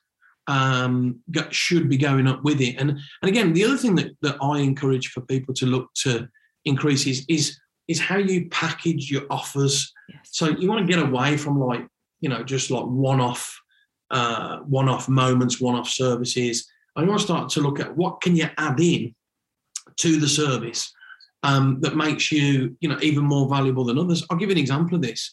[0.47, 2.77] um, should be going up with it.
[2.77, 6.29] And and again, the other thing that, that I encourage for people to look to
[6.65, 9.93] increase is is, is how you package your offers.
[10.09, 10.19] Yes.
[10.33, 11.87] So you want to get away from like
[12.21, 13.60] you know just like one off
[14.11, 16.69] uh, one-off moments, one-off services.
[16.97, 19.15] I want to start to look at what can you add in
[19.99, 20.93] to the service
[21.43, 24.25] um, that makes you, you know, even more valuable than others.
[24.29, 25.33] I'll give you an example of this.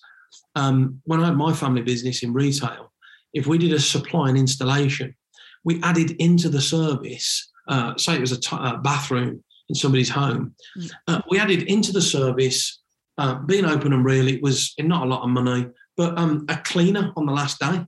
[0.56, 2.92] Um, when I had my family business in retail,
[3.34, 5.16] if we did a supply and installation,
[5.64, 10.10] we added into the service, uh, say it was a, t- a bathroom in somebody's
[10.10, 10.92] home, mm.
[11.08, 12.82] uh, we added into the service,
[13.18, 16.58] uh, being open and real, it was not a lot of money, but um, a
[16.58, 17.86] cleaner on the last day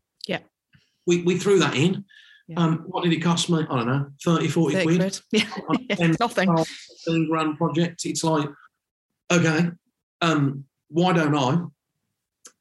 [1.10, 2.06] we, we threw that in.
[2.48, 2.60] Yeah.
[2.60, 3.66] Um, what did it cost me?
[3.68, 5.00] I don't know, 30, 40 30 quid.
[5.00, 5.20] quid.
[5.32, 6.66] Yeah, yeah 10, nothing.
[7.08, 8.06] 10 grand project.
[8.06, 8.48] It's like,
[9.32, 9.72] okay,
[10.22, 11.64] um, why don't I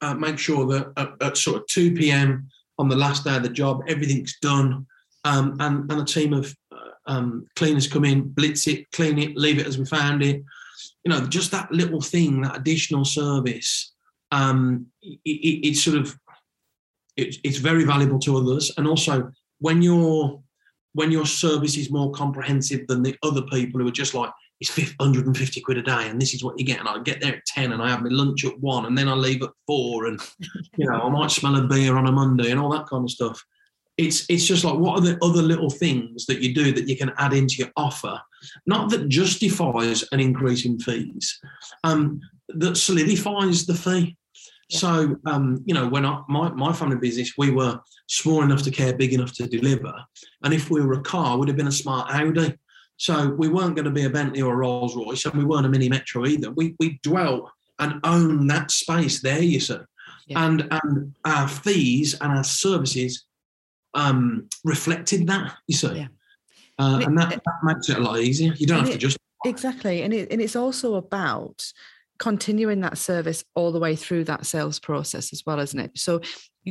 [0.00, 2.48] uh, make sure that at, at, sort of 2 p.m.
[2.78, 4.86] on the last day of the job, everything's done,
[5.24, 9.36] um, and, and a team of uh, um, cleaners come in, blitz it, clean it,
[9.36, 10.42] leave it as we found it.
[11.04, 13.92] You know, just that little thing, that additional service,
[14.32, 16.18] um, it, it, it sort of
[17.18, 18.72] it, it's very valuable to others.
[18.78, 20.40] And also, when your
[20.94, 24.76] when your service is more comprehensive than the other people who are just like it's
[24.76, 27.46] 150 quid a day and this is what you get and I get there at
[27.46, 30.20] 10 and I have my lunch at 1 and then I leave at 4 and
[30.76, 33.10] you know I might smell a beer on a Monday and all that kind of
[33.10, 33.44] stuff.
[33.98, 36.96] It's it's just like what are the other little things that you do that you
[36.96, 38.20] can add into your offer?
[38.66, 41.38] Not that justifies an increase in fees
[41.84, 44.16] um, that solidifies the fee
[44.70, 48.70] so, um, you know, when I, my, my family business, we were small enough to
[48.70, 49.94] care, big enough to deliver.
[50.44, 52.54] And if we were a car, it would have been a smart Audi.
[52.98, 55.66] So we weren't going to be a Bentley or a Rolls Royce, and we weren't
[55.66, 56.50] a Mini Metro either.
[56.50, 59.78] We, we dwelt and owned that space there, you see.
[60.26, 60.44] Yeah.
[60.44, 63.24] And, and our fees and our services
[63.94, 65.96] um, reflected that, you see.
[65.96, 66.08] Yeah.
[66.78, 68.52] Uh, and, that, that, makes it a lot easier.
[68.54, 69.18] You don't have it, to just.
[69.46, 70.02] Exactly.
[70.02, 71.64] And, it, and it's also about
[72.18, 75.92] continuing that service all the way through that sales process as well, isn't it?
[75.96, 76.20] So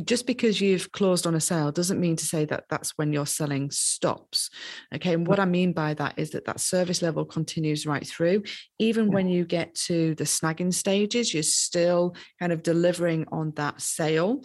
[0.04, 3.26] just because you've closed on a sale doesn't mean to say that that's when your
[3.26, 4.50] selling stops.
[4.94, 5.14] Okay.
[5.14, 8.42] And what I mean by that is that that service level continues right through.
[8.78, 9.14] Even yeah.
[9.14, 14.42] when you get to the snagging stages, you're still kind of delivering on that sale.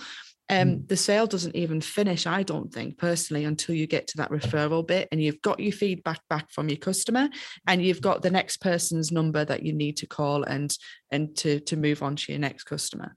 [0.49, 0.87] Um, mm.
[0.87, 4.85] the sale doesn't even finish, I don't think personally, until you get to that referral
[4.85, 7.29] bit and you've got your feedback back from your customer
[7.65, 10.77] and you've got the next person's number that you need to call and
[11.11, 13.15] and to to move on to your next customer.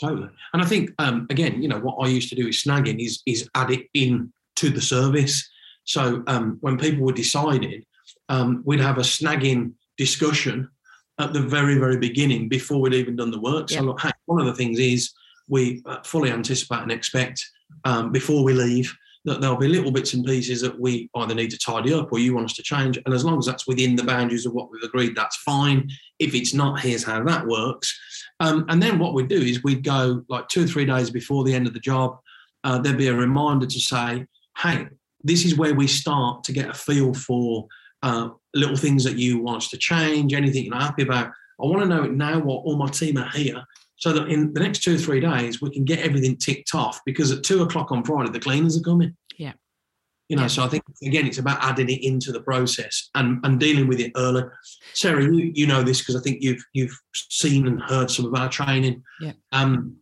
[0.00, 0.28] Totally.
[0.52, 3.22] And I think um, again, you know, what I used to do is snagging is
[3.26, 5.48] is add it in to the service.
[5.84, 7.82] So um, when people were deciding,
[8.28, 10.68] um, we'd have a snagging discussion
[11.18, 13.68] at the very, very beginning before we'd even done the work.
[13.68, 15.12] So look, hey, one of the things is
[15.50, 17.44] we uh, fully anticipate and expect
[17.84, 21.50] um, before we leave that there'll be little bits and pieces that we either need
[21.50, 22.98] to tidy up or you want us to change.
[23.04, 25.90] And as long as that's within the boundaries of what we've agreed, that's fine.
[26.18, 27.98] If it's not, here's how that works.
[28.40, 31.44] Um, and then what we'd do is we'd go like two or three days before
[31.44, 32.18] the end of the job,
[32.64, 34.24] uh, there'd be a reminder to say,
[34.56, 34.86] hey,
[35.22, 37.66] this is where we start to get a feel for
[38.02, 41.26] uh, little things that you want us to change, anything you're happy about.
[41.62, 43.62] I want to know now what all my team are here
[44.00, 47.00] so that in the next two or three days we can get everything ticked off
[47.04, 49.14] because at two o'clock on Friday the cleaners are coming.
[49.36, 49.52] Yeah.
[50.28, 53.60] You know, so I think again it's about adding it into the process and, and
[53.60, 54.44] dealing with it early.
[54.94, 58.34] Sarah, you, you know this because I think you've you've seen and heard some of
[58.34, 59.02] our training.
[59.20, 59.32] Yeah.
[59.52, 59.96] Um,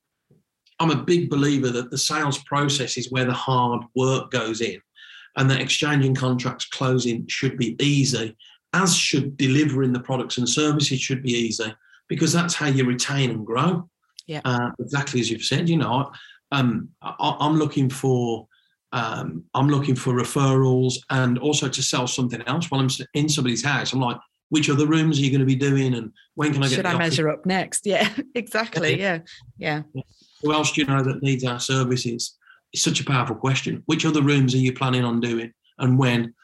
[0.81, 4.81] I'm a big believer that the sales process is where the hard work goes in,
[5.37, 8.37] and that exchanging contracts closing should be easy,
[8.75, 11.75] as should delivering the products and services should be easy
[12.09, 13.89] because that's how you retain and grow.
[14.27, 14.41] Yeah.
[14.45, 15.69] Uh, exactly as you've said.
[15.69, 16.11] You know,
[16.53, 18.47] um, I, I'm looking for
[18.93, 23.65] um, I'm looking for referrals and also to sell something else while I'm in somebody's
[23.65, 23.93] house.
[23.93, 24.19] I'm like,
[24.51, 26.77] which other rooms are you going to be doing, and when can I get?
[26.77, 27.85] Should I measure up next?
[27.85, 28.99] Yeah, exactly.
[28.99, 29.19] Yeah,
[29.59, 29.83] yeah.
[30.43, 32.37] Who else do you know that needs our services?
[32.73, 33.83] It's such a powerful question.
[33.87, 36.35] Which other rooms are you planning on doing, and when?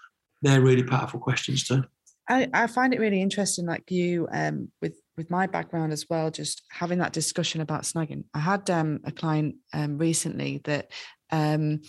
[0.42, 1.84] They're really powerful questions too.
[2.28, 6.30] I, I find it really interesting, like you, um, with with my background as well,
[6.30, 8.24] just having that discussion about snagging.
[8.34, 10.90] I had um, a client um, recently that
[11.30, 11.80] um,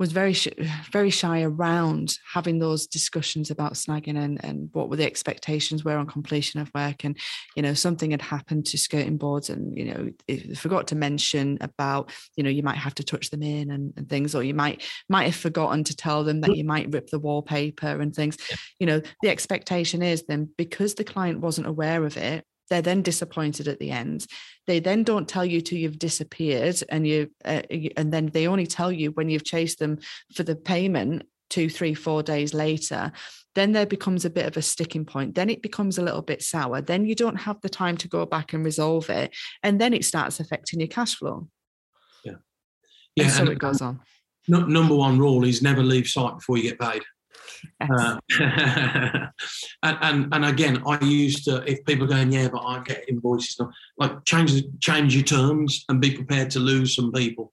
[0.00, 0.34] was very
[0.90, 5.96] very shy around having those discussions about snagging and, and what were the expectations were
[5.96, 7.16] on completion of work and
[7.54, 11.58] you know something had happened to skirting boards and you know it, forgot to mention
[11.60, 14.54] about you know you might have to touch them in and, and, things or you
[14.54, 18.36] might might have forgotten to tell them that you might rip the wallpaper and things
[18.50, 18.56] yeah.
[18.80, 23.02] you know the expectation is then because the client wasn't aware of it they're then
[23.02, 24.26] disappointed at the end.
[24.66, 27.62] They then don't tell you till you've disappeared and you uh,
[27.96, 29.98] and then they only tell you when you've chased them
[30.34, 33.12] for the payment two three four days later.
[33.56, 35.34] Then there becomes a bit of a sticking point.
[35.34, 36.80] Then it becomes a little bit sour.
[36.80, 39.34] Then you don't have the time to go back and resolve it.
[39.64, 41.48] And then it starts affecting your cash flow.
[42.24, 42.34] Yeah.
[43.16, 44.00] Yeah and so and it goes on.
[44.46, 47.02] number one rule is never leave site before you get paid
[47.80, 49.28] uh, and,
[49.82, 53.60] and, and again, I used to if people are going, yeah, but I get invoices,
[53.98, 57.52] like change change your terms and be prepared to lose some people.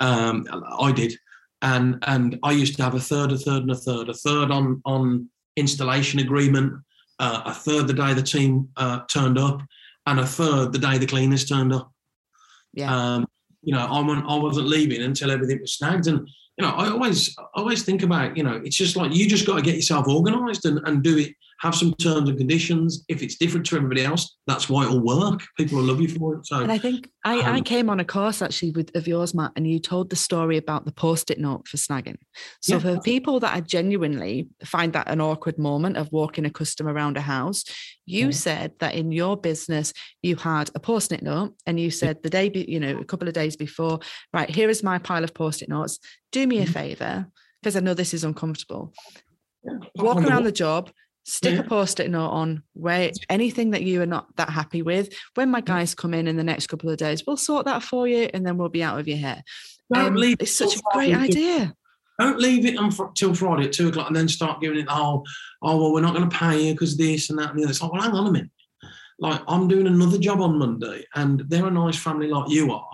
[0.00, 0.46] Um,
[0.78, 1.14] I did,
[1.62, 4.50] and and I used to have a third, a third, and a third, a third
[4.50, 6.72] on on installation agreement,
[7.18, 9.62] uh, a third the day the team uh, turned up,
[10.06, 11.92] and a third the day the cleaners turned up.
[12.72, 12.94] Yeah.
[12.94, 13.26] Um,
[13.62, 16.90] you know, I, went, I wasn't leaving until everything was snagged, and you know, I
[16.90, 19.76] always I always think about, you know, it's just like you just got to get
[19.76, 23.04] yourself organized and, and do it have some terms and conditions.
[23.08, 25.42] If it's different to everybody else, that's why it'll work.
[25.56, 26.46] People will love you for it.
[26.46, 29.34] So, and I think I, um, I came on a course actually with of yours,
[29.34, 32.16] Matt, and you told the story about the post-it note for snagging.
[32.60, 32.80] So yeah.
[32.80, 37.16] for people that I genuinely find that an awkward moment of walking a customer around
[37.16, 37.64] a house,
[38.06, 38.32] you yeah.
[38.32, 39.92] said that in your business
[40.22, 43.34] you had a post-it note, and you said the day, you know, a couple of
[43.34, 43.98] days before,
[44.32, 45.98] right here is my pile of post-it notes.
[46.30, 46.72] Do me a mm-hmm.
[46.72, 47.26] favor
[47.60, 48.92] because I know this is uncomfortable.
[49.64, 49.78] Yeah.
[49.96, 50.90] Walk around the job,
[51.28, 51.60] stick yeah.
[51.60, 55.12] a post-it note on where anything that you are not that happy with.
[55.34, 58.08] When my guys come in in the next couple of days we'll sort that for
[58.08, 59.42] you and then we'll be out of your hair.
[59.92, 61.74] Don't um, leave it's such a great idea.
[62.18, 65.22] Don't leave it until Friday at two o'clock and then start giving it oh
[65.62, 67.70] oh well we're not going to pay you because this and that and the other.
[67.70, 68.50] It's like well hang on a minute.
[69.18, 72.88] Like I'm doing another job on Monday and they're a nice family like you are.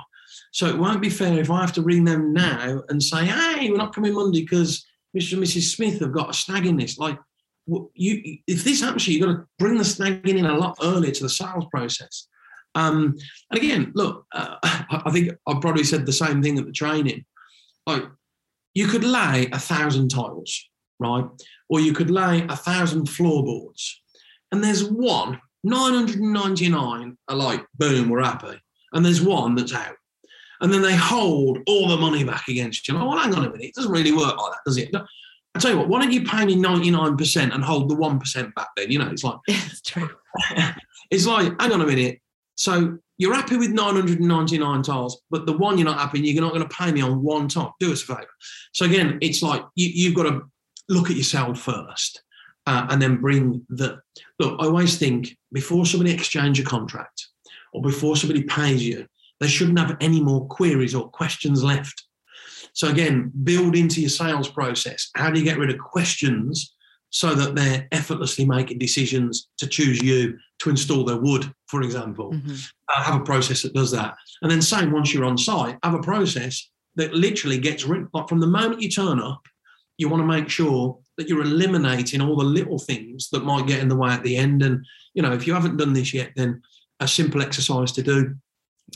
[0.52, 3.70] So it won't be fair if I have to ring them now and say hey
[3.70, 4.84] we're not coming Monday because
[5.16, 5.34] Mr.
[5.34, 5.74] and Mrs.
[5.74, 6.98] Smith have got a snag in this.
[6.98, 7.18] Like
[7.66, 10.76] you if this happens, to you, you've got to bring the snagging in a lot
[10.82, 12.28] earlier to the sales process.
[12.74, 13.16] Um,
[13.50, 17.24] and again, look, uh, I think I probably said the same thing at the training.
[17.86, 18.04] Like,
[18.74, 21.24] you could lay a thousand tiles, right?
[21.68, 24.02] Or you could lay a thousand floorboards,
[24.50, 28.60] and there's one 999 are like, boom, we're happy,
[28.92, 29.96] and there's one that's out.
[30.60, 32.96] And then they hold all the money back against you.
[32.96, 33.68] Oh, well, hang on a minute.
[33.68, 34.90] It doesn't really work like that, does it?
[35.54, 38.68] I tell you what, why don't you pay me 99% and hold the 1% back
[38.76, 38.90] then?
[38.90, 40.10] You know, it's like, it's true.
[41.10, 42.20] it's like, hang on a minute.
[42.56, 46.66] So you're happy with 999 tiles, but the one you're not happy, you're not going
[46.66, 47.74] to pay me on one tile.
[47.78, 48.28] Do us a favor.
[48.72, 50.42] So again, it's like you, you've got to
[50.88, 52.22] look at yourself first
[52.66, 54.00] uh, and then bring the
[54.38, 54.60] look.
[54.60, 57.28] I always think before somebody exchange a contract
[57.72, 59.06] or before somebody pays you,
[59.40, 62.04] they shouldn't have any more queries or questions left.
[62.74, 65.10] So again, build into your sales process.
[65.16, 66.74] How do you get rid of questions
[67.10, 72.32] so that they're effortlessly making decisions to choose you to install their wood, for example?
[72.32, 72.52] Mm-hmm.
[72.52, 74.16] Uh, have a process that does that.
[74.42, 78.28] And then same once you're on site, have a process that literally gets rid like
[78.28, 79.42] from the moment you turn up,
[79.96, 83.80] you want to make sure that you're eliminating all the little things that might get
[83.80, 84.62] in the way at the end.
[84.62, 86.60] And you know, if you haven't done this yet, then
[86.98, 88.34] a simple exercise to do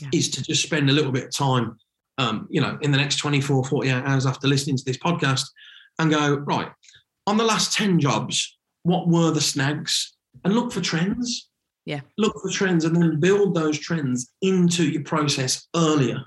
[0.01, 0.09] yeah.
[0.13, 1.77] is to just spend a little bit of time
[2.19, 5.45] um, you know, in the next 24, 48 hours after listening to this podcast
[5.97, 6.69] and go, right,
[7.25, 10.15] on the last 10 jobs, what were the snags?
[10.43, 11.49] And look for trends.
[11.85, 12.01] Yeah.
[12.17, 16.21] Look for trends and then build those trends into your process earlier.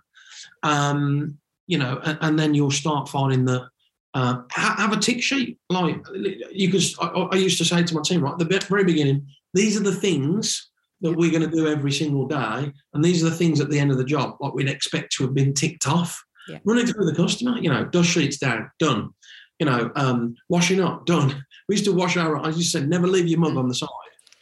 [0.63, 3.69] Um, you know, and, and then you'll start finding that
[4.15, 5.59] uh, have a tick sheet.
[5.69, 6.05] Like
[6.51, 9.27] you could, I, I, used to say to my team, right, at the very beginning,
[9.55, 10.71] these are the things
[11.03, 13.79] that we're going to do every single day, and these are the things at the
[13.79, 16.23] end of the job, like we'd expect to have been ticked off.
[16.49, 16.59] Yeah.
[16.65, 19.11] Running through the customer, you know, dust sheets down, done.
[19.59, 21.45] You know, um, washing up, done.
[21.69, 22.37] We used to wash our.
[22.37, 23.89] I just said, never leave your mug on the side.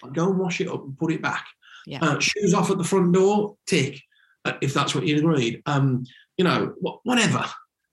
[0.03, 1.47] Like, go and wash it up and put it back.
[1.87, 1.99] Yeah.
[2.03, 4.01] Uh, shoes off at the front door, tick.
[4.47, 5.63] Uh, if that's what you agreed.
[5.67, 6.05] Um,
[6.39, 7.45] you know, wh- whatever.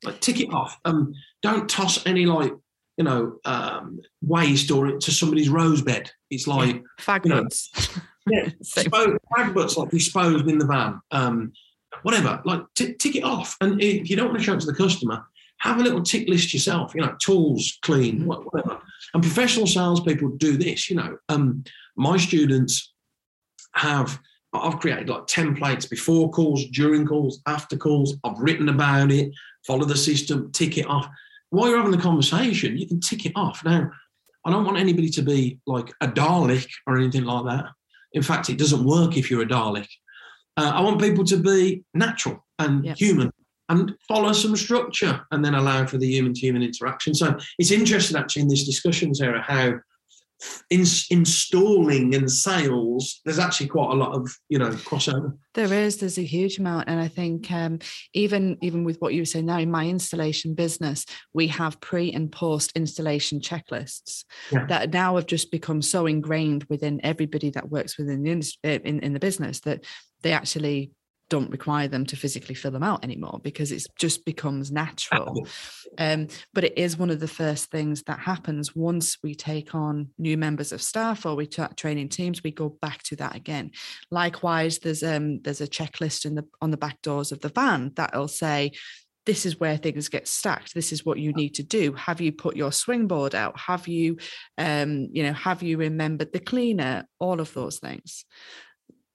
[0.04, 0.78] Like tick it off.
[0.86, 2.54] Um, don't toss any like
[2.98, 6.10] you know um, waste or it to somebody's rose bed.
[6.30, 6.82] It's like yeah.
[7.00, 7.48] fag you know,
[8.30, 11.00] yeah, disposed, fag butts like disposed in the van.
[11.12, 11.54] Um,
[12.04, 12.42] whatever.
[12.46, 13.56] Like t- tick it off.
[13.62, 15.26] And if you don't want to show it to the customer,
[15.60, 16.94] have a little tick list yourself.
[16.96, 18.28] You know, tools, clean, mm-hmm.
[18.28, 18.80] whatever.
[19.14, 20.90] And professional salespeople do this.
[20.90, 21.64] You know, um,
[21.96, 22.94] my students
[23.74, 24.20] have
[24.54, 28.18] I've created like templates before calls, during calls, after calls.
[28.24, 29.32] I've written about it,
[29.66, 31.08] follow the system, tick it off.
[31.50, 33.64] While you're having the conversation, you can tick it off.
[33.64, 33.92] Now,
[34.46, 37.66] I don't want anybody to be like a Dalek or anything like that.
[38.14, 39.88] In fact, it doesn't work if you're a Dalek.
[40.56, 42.98] Uh, I want people to be natural and yep.
[42.98, 43.32] human
[43.70, 47.14] and follow some structure and then allow for the human to human interaction.
[47.14, 49.74] So it's interesting actually in this discussion, Sarah, how
[50.70, 55.38] in, installing and sales, there's actually quite a lot of you know crossover.
[55.54, 57.80] There is, there's a huge amount, and I think um,
[58.14, 62.12] even even with what you were saying now in my installation business, we have pre
[62.12, 64.66] and post installation checklists yeah.
[64.68, 69.00] that now have just become so ingrained within everybody that works within the uh, in,
[69.00, 69.84] in the business that
[70.22, 70.92] they actually
[71.30, 75.46] don't require them to physically fill them out anymore because it just becomes natural.
[75.98, 80.10] Um, but it is one of the first things that happens once we take on
[80.18, 82.44] new members of staff or we start training teams.
[82.44, 83.72] We go back to that again.
[84.12, 87.92] Likewise, there's um there's a checklist in the on the back doors of the van
[87.96, 88.72] that'll say
[89.26, 92.32] this is where things get stacked this is what you need to do have you
[92.32, 94.18] put your swing board out have you
[94.58, 98.24] um you know have you remembered the cleaner all of those things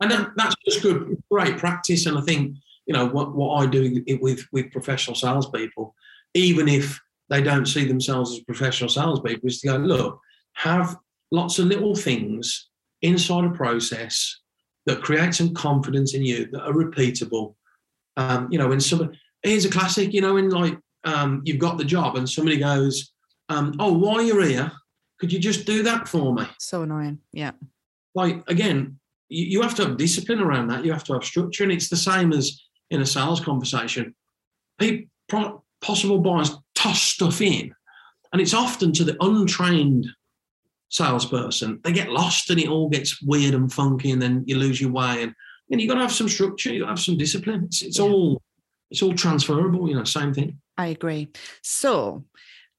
[0.02, 2.06] and that, that's just good, great practice.
[2.06, 5.94] And I think you know what what I do with with professional salespeople,
[6.34, 7.00] even if
[7.30, 10.20] they don't see themselves as professional salespeople, is to go look,
[10.54, 10.96] have
[11.30, 12.68] lots of little things
[13.00, 14.40] inside a process
[14.86, 17.54] that create some confidence in you that are repeatable.
[18.16, 21.78] Um, you know, when somebody here's a classic, you know, when like um, you've got
[21.78, 23.12] the job and somebody goes,
[23.48, 24.72] um, "Oh, while you're here,
[25.18, 27.18] could you just do that for me?" So annoying.
[27.32, 27.52] Yeah.
[28.14, 28.98] Like again,
[29.32, 30.84] you, you have to have discipline around that.
[30.84, 34.14] You have to have structure, and it's the same as in a sales conversation.
[34.78, 37.74] People, possible buyers toss stuff in,
[38.32, 40.06] and it's often to the untrained
[40.90, 41.80] salesperson.
[41.82, 44.92] They get lost, and it all gets weird and funky, and then you lose your
[44.92, 45.22] way.
[45.22, 46.70] And you got to have some structure.
[46.70, 47.64] You've got to have some discipline.
[47.64, 48.04] It's, it's yeah.
[48.04, 48.42] all
[48.90, 49.88] it's all transferable.
[49.88, 50.58] You know, same thing.
[50.76, 51.28] I agree.
[51.62, 52.24] So,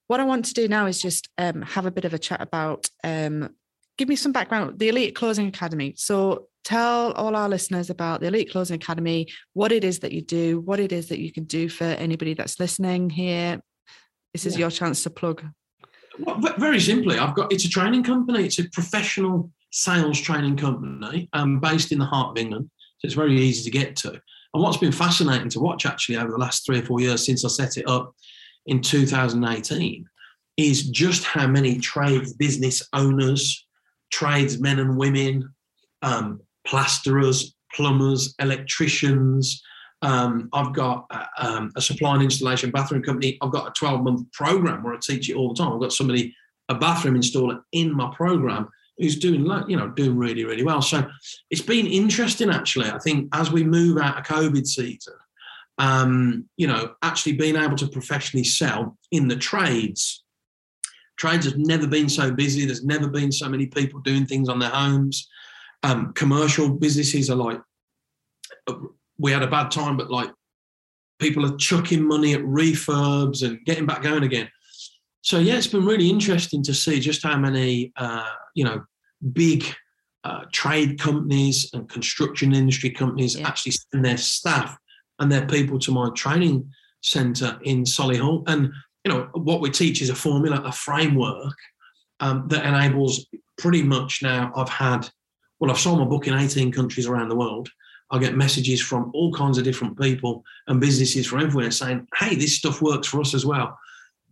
[0.07, 2.41] what I want to do now is just um, have a bit of a chat
[2.41, 3.55] about um,
[3.97, 4.79] give me some background.
[4.79, 5.93] The Elite Closing Academy.
[5.97, 10.21] So tell all our listeners about the Elite Closing Academy, what it is that you
[10.21, 13.59] do, what it is that you can do for anybody that's listening here.
[14.33, 14.61] This is yeah.
[14.61, 15.43] your chance to plug.
[16.19, 18.45] Well, very simply, I've got it's a training company.
[18.45, 22.69] It's a professional sales training company um, based in the heart of England.
[22.99, 24.11] So it's very easy to get to.
[24.11, 27.43] And what's been fascinating to watch actually over the last three or four years since
[27.43, 28.13] I set it up
[28.67, 30.05] in 2018
[30.57, 33.62] is just how many trades business owners,
[34.13, 35.51] tradesmen and women,
[36.03, 39.61] um, plasterers, plumbers, electricians.
[40.03, 43.39] Um, I've got a, um, a supply and installation bathroom company.
[43.41, 45.73] I've got a 12 month program where I teach it all the time.
[45.73, 46.35] I've got somebody,
[46.69, 50.81] a bathroom installer in my program who's doing, you know, doing really, really well.
[50.81, 51.09] So
[51.49, 52.91] it's been interesting actually.
[52.91, 55.15] I think as we move out of COVID season,
[55.79, 60.22] um, you know, actually being able to professionally sell in the trades.
[61.17, 62.65] Trades have never been so busy.
[62.65, 65.27] There's never been so many people doing things on their homes.
[65.83, 67.61] Um, commercial businesses are like,
[69.17, 70.31] we had a bad time, but like
[71.19, 74.49] people are chucking money at refurbs and getting back going again.
[75.21, 78.83] So yeah, it's been really interesting to see just how many uh, you know
[79.31, 79.63] big
[80.23, 83.47] uh, trade companies and construction industry companies yeah.
[83.47, 84.77] actually send their staff
[85.19, 86.69] and their people to my training
[87.01, 88.43] centre in Solihull.
[88.47, 88.71] And
[89.03, 91.55] you know what we teach is a formula, a framework
[92.19, 93.25] um, that enables
[93.57, 94.51] pretty much now.
[94.55, 95.09] I've had
[95.59, 97.69] well, I've sold my book in 18 countries around the world.
[98.11, 102.35] I get messages from all kinds of different people and businesses from everywhere saying, hey,
[102.35, 103.77] this stuff works for us as well.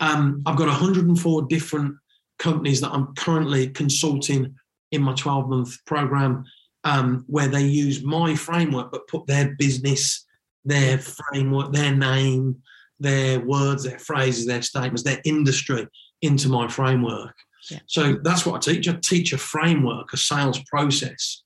[0.01, 1.95] Um, I've got 104 different
[2.37, 4.55] companies that I'm currently consulting
[4.91, 6.43] in my 12 month program
[6.83, 10.25] um, where they use my framework but put their business,
[10.65, 12.61] their framework, their name,
[13.01, 15.87] their words, their phrases, their statements, their industry
[16.21, 17.35] into my framework.
[17.69, 17.79] Yeah.
[17.87, 18.87] So that's what I teach.
[18.87, 21.43] I teach a framework, a sales process.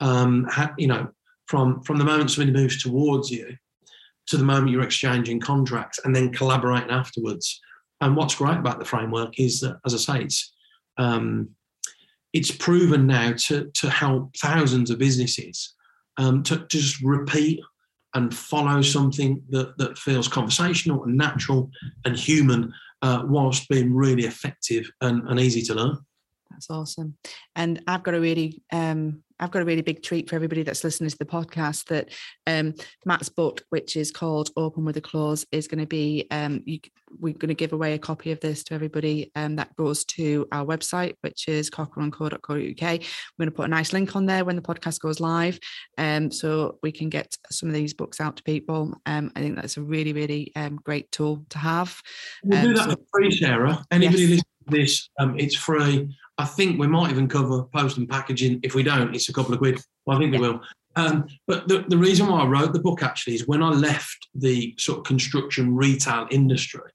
[0.00, 1.08] Um, you know,
[1.46, 3.56] from from the moment somebody moves towards you
[4.28, 7.60] to the moment you're exchanging contracts, and then collaborating afterwards.
[8.00, 10.52] And what's great about the framework is that, as I say, it's
[10.98, 11.50] um,
[12.32, 15.74] it's proven now to to help thousands of businesses
[16.18, 17.60] um, to, to just repeat
[18.14, 21.70] and follow something that, that feels conversational and natural
[22.04, 25.98] and human uh, whilst being really effective and, and easy to learn.
[26.50, 27.16] That's awesome.
[27.54, 30.84] And I've got a really um, I've got a really big treat for everybody that's
[30.84, 32.10] listening to the podcast that
[32.46, 32.74] um,
[33.04, 36.80] Matt's book, which is called Open with a Close, is going to be, um, you,
[37.18, 40.46] we're going to give away a copy of this to everybody um, that goes to
[40.52, 42.82] our website, which is cockerillandco.co.uk.
[42.82, 45.58] We're going to put a nice link on there when the podcast goes live
[45.96, 48.94] um, so we can get some of these books out to people.
[49.06, 52.00] Um, I think that's a really, really um, great tool to have.
[52.44, 53.84] We'll do that so, for free, Sarah.
[53.90, 54.30] Anybody yes.
[54.30, 56.14] listening this, um, it's free.
[56.38, 58.60] I think we might even cover post and packaging.
[58.62, 59.80] If we don't, it's a couple of quid.
[60.06, 60.40] Well, I think yeah.
[60.40, 60.60] we will.
[60.96, 64.28] Um, but the, the reason why I wrote the book actually is when I left
[64.34, 66.90] the sort of construction retail industry,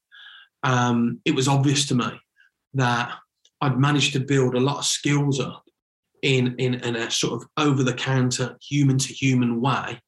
[0.63, 2.09] um, it was obvious to me
[2.73, 3.11] that
[3.61, 5.63] I'd managed to build a lot of skills up
[6.21, 10.01] in, in, in a sort of over the counter, human to human way,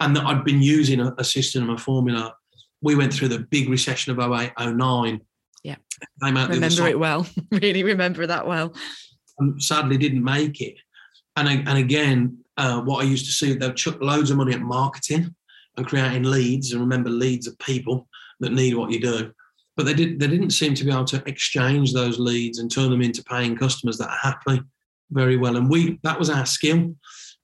[0.00, 2.34] and that I'd been using a, a system, a formula.
[2.80, 5.20] We went through the big recession of 08, 09
[5.62, 5.76] yeah.
[6.22, 7.26] Came out remember it well.
[7.50, 8.74] really remember that well.
[9.40, 10.74] Um, sadly, didn't make it.
[11.36, 14.60] And, and again, uh, what I used to see, they'll chuck loads of money at
[14.60, 15.34] marketing
[15.76, 16.72] and creating leads.
[16.72, 18.08] And remember, leads are people
[18.40, 19.32] that need what you do.
[19.76, 20.20] But they did.
[20.20, 23.56] They didn't seem to be able to exchange those leads and turn them into paying
[23.56, 24.62] customers that are happy
[25.10, 25.56] very well.
[25.56, 26.94] And we that was our skill.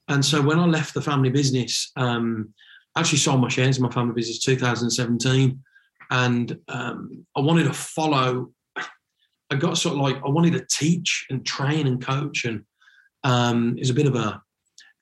[0.09, 2.53] And so when I left the family business, um,
[2.95, 5.59] I actually sold my shares in my family business 2017
[6.09, 8.51] and um, I wanted to follow.
[9.51, 12.63] I got sort of like I wanted to teach and train and coach, and
[13.23, 14.41] um, it's a bit of a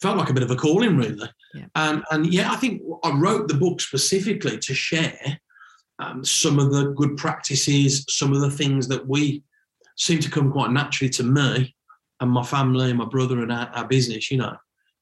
[0.01, 1.29] felt like a bit of a calling, really.
[1.53, 1.65] Yeah.
[1.75, 5.39] And and yeah, I think I wrote the book specifically to share
[5.99, 9.43] um, some of the good practices, some of the things that we
[9.95, 11.75] seem to come quite naturally to me
[12.19, 14.29] and my family and my brother and our, our business.
[14.29, 14.55] You know,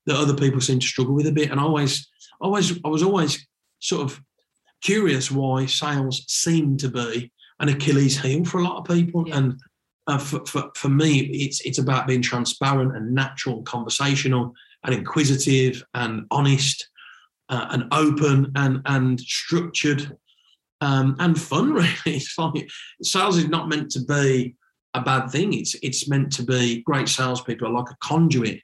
[0.05, 2.07] that other people seem to struggle with a bit, and I always,
[2.39, 3.45] always, I was always
[3.79, 4.21] sort of
[4.85, 9.27] curious why sales seem to be an Achilles heel for a lot of people.
[9.27, 9.37] Yeah.
[9.37, 9.59] And
[10.05, 14.93] uh, for, for, for me, it's, it's about being transparent and natural, and conversational and
[14.93, 16.87] inquisitive and honest
[17.49, 20.15] uh, and open and, and structured
[20.81, 21.95] um, and fun, really.
[22.05, 22.69] It's like
[23.01, 24.55] sales is not meant to be
[24.93, 25.53] a bad thing.
[25.53, 28.61] It's, it's meant to be great salespeople are like a conduit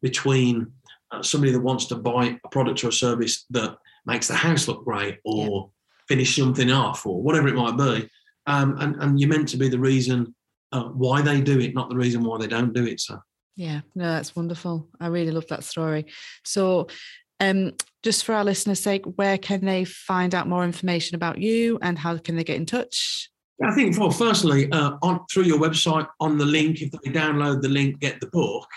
[0.00, 0.72] between
[1.10, 4.68] uh, somebody that wants to buy a product or a service that makes the house
[4.68, 6.14] look great or yeah.
[6.14, 8.08] finish something off or whatever it might be.
[8.46, 10.34] Um, and, and you're meant to be the reason
[10.72, 13.00] uh, why they do it, not the reason why they don't do it.
[13.00, 13.18] So,
[13.56, 14.88] yeah, no, that's wonderful.
[15.00, 16.06] I really love that story.
[16.44, 16.88] So,
[17.40, 17.72] um,
[18.02, 21.98] just for our listeners' sake, where can they find out more information about you and
[21.98, 23.30] how can they get in touch?
[23.64, 27.60] I think, well, firstly, uh, on through your website on the link, if they download
[27.60, 28.68] the link, get the book,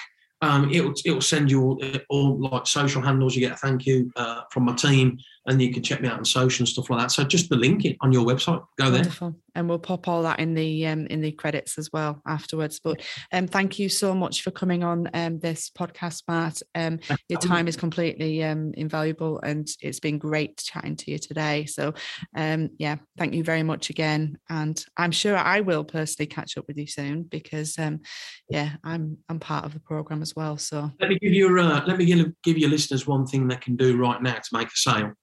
[0.42, 3.36] um, it'll it'll send you all, all, like social handles.
[3.36, 6.18] You get a thank you uh, from my team, and you can check me out
[6.18, 7.12] on social and stuff like that.
[7.12, 8.64] So just the link it on your website.
[8.78, 9.32] Go Wonderful.
[9.32, 12.80] there, and we'll pop all that in the um, in the credits as well afterwards.
[12.80, 16.62] But um, thank you so much for coming on um, this podcast, Matt.
[16.76, 21.66] Um, your time is completely um, invaluable, and it's been great chatting to you today.
[21.66, 21.94] So,
[22.36, 24.38] um, yeah, thank you very much again.
[24.50, 28.02] And I'm sure I will personally catch up with you soon because, um,
[28.50, 30.58] yeah, I'm I'm part of the program as well.
[30.58, 33.56] So let me give you uh, let me give, give your listeners one thing they
[33.56, 35.14] can do right now to make a sale.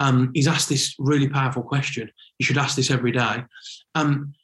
[0.00, 2.10] Um, he's asked this really powerful question.
[2.38, 3.44] You should ask this every day.
[3.94, 4.34] Um,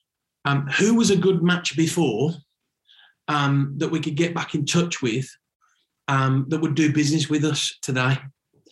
[0.44, 2.32] um, who was a good match before
[3.28, 5.28] um, that we could get back in touch with
[6.08, 8.18] um, that would do business with us today?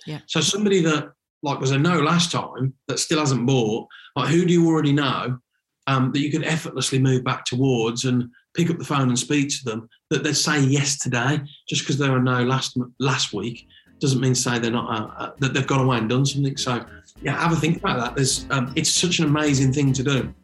[0.06, 0.20] Yeah.
[0.26, 1.12] So somebody that
[1.42, 3.88] like was a no last time that still hasn't bought.
[4.16, 5.38] Like who do you already know
[5.86, 9.48] um, that you could effortlessly move back towards and pick up the phone and speak
[9.48, 13.66] to them, that they'd say yes today, just because they were no last last week,
[14.02, 16.56] doesn't mean to say they're not uh, uh, that they've gone away and done something.
[16.56, 16.84] So
[17.22, 18.14] yeah, have a think about that.
[18.14, 20.34] There's um, it's such an amazing thing to do.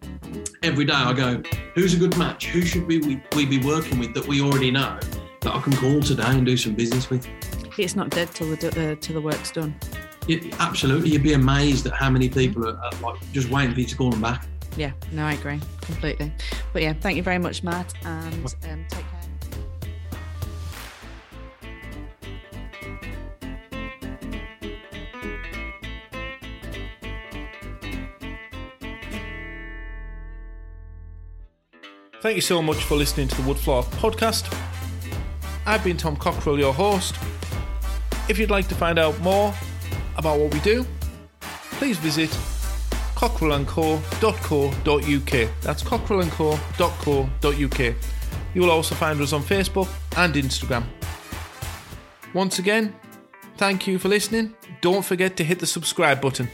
[0.63, 1.43] Every day I go,
[1.75, 2.47] who's a good match?
[2.47, 4.99] Who should we, we, we be working with that we already know
[5.41, 7.27] that I can call today and do some business with?
[7.77, 9.75] It's not dead till the uh, till the work's done.
[10.29, 13.81] It, absolutely, you'd be amazed at how many people are, are like just waiting for
[13.81, 14.47] you to call them back
[14.79, 16.33] yeah, no, I agree completely.
[16.73, 19.18] But yeah, thank you very much, Matt, and um, take care.
[32.21, 34.53] Thank you so much for listening to the Woodfloor podcast.
[35.65, 37.15] I've been Tom Cockerill, your host.
[38.29, 39.55] If you'd like to find out more
[40.17, 40.85] about what we do,
[41.79, 42.31] please visit
[43.15, 45.51] cockerillandco.co.uk.
[45.63, 47.95] That's cockerillandco.co.uk.
[48.55, 50.83] You will also find us on Facebook and Instagram.
[52.35, 52.97] Once again,
[53.57, 54.55] thank you for listening.
[54.81, 56.49] Don't forget to hit the subscribe button.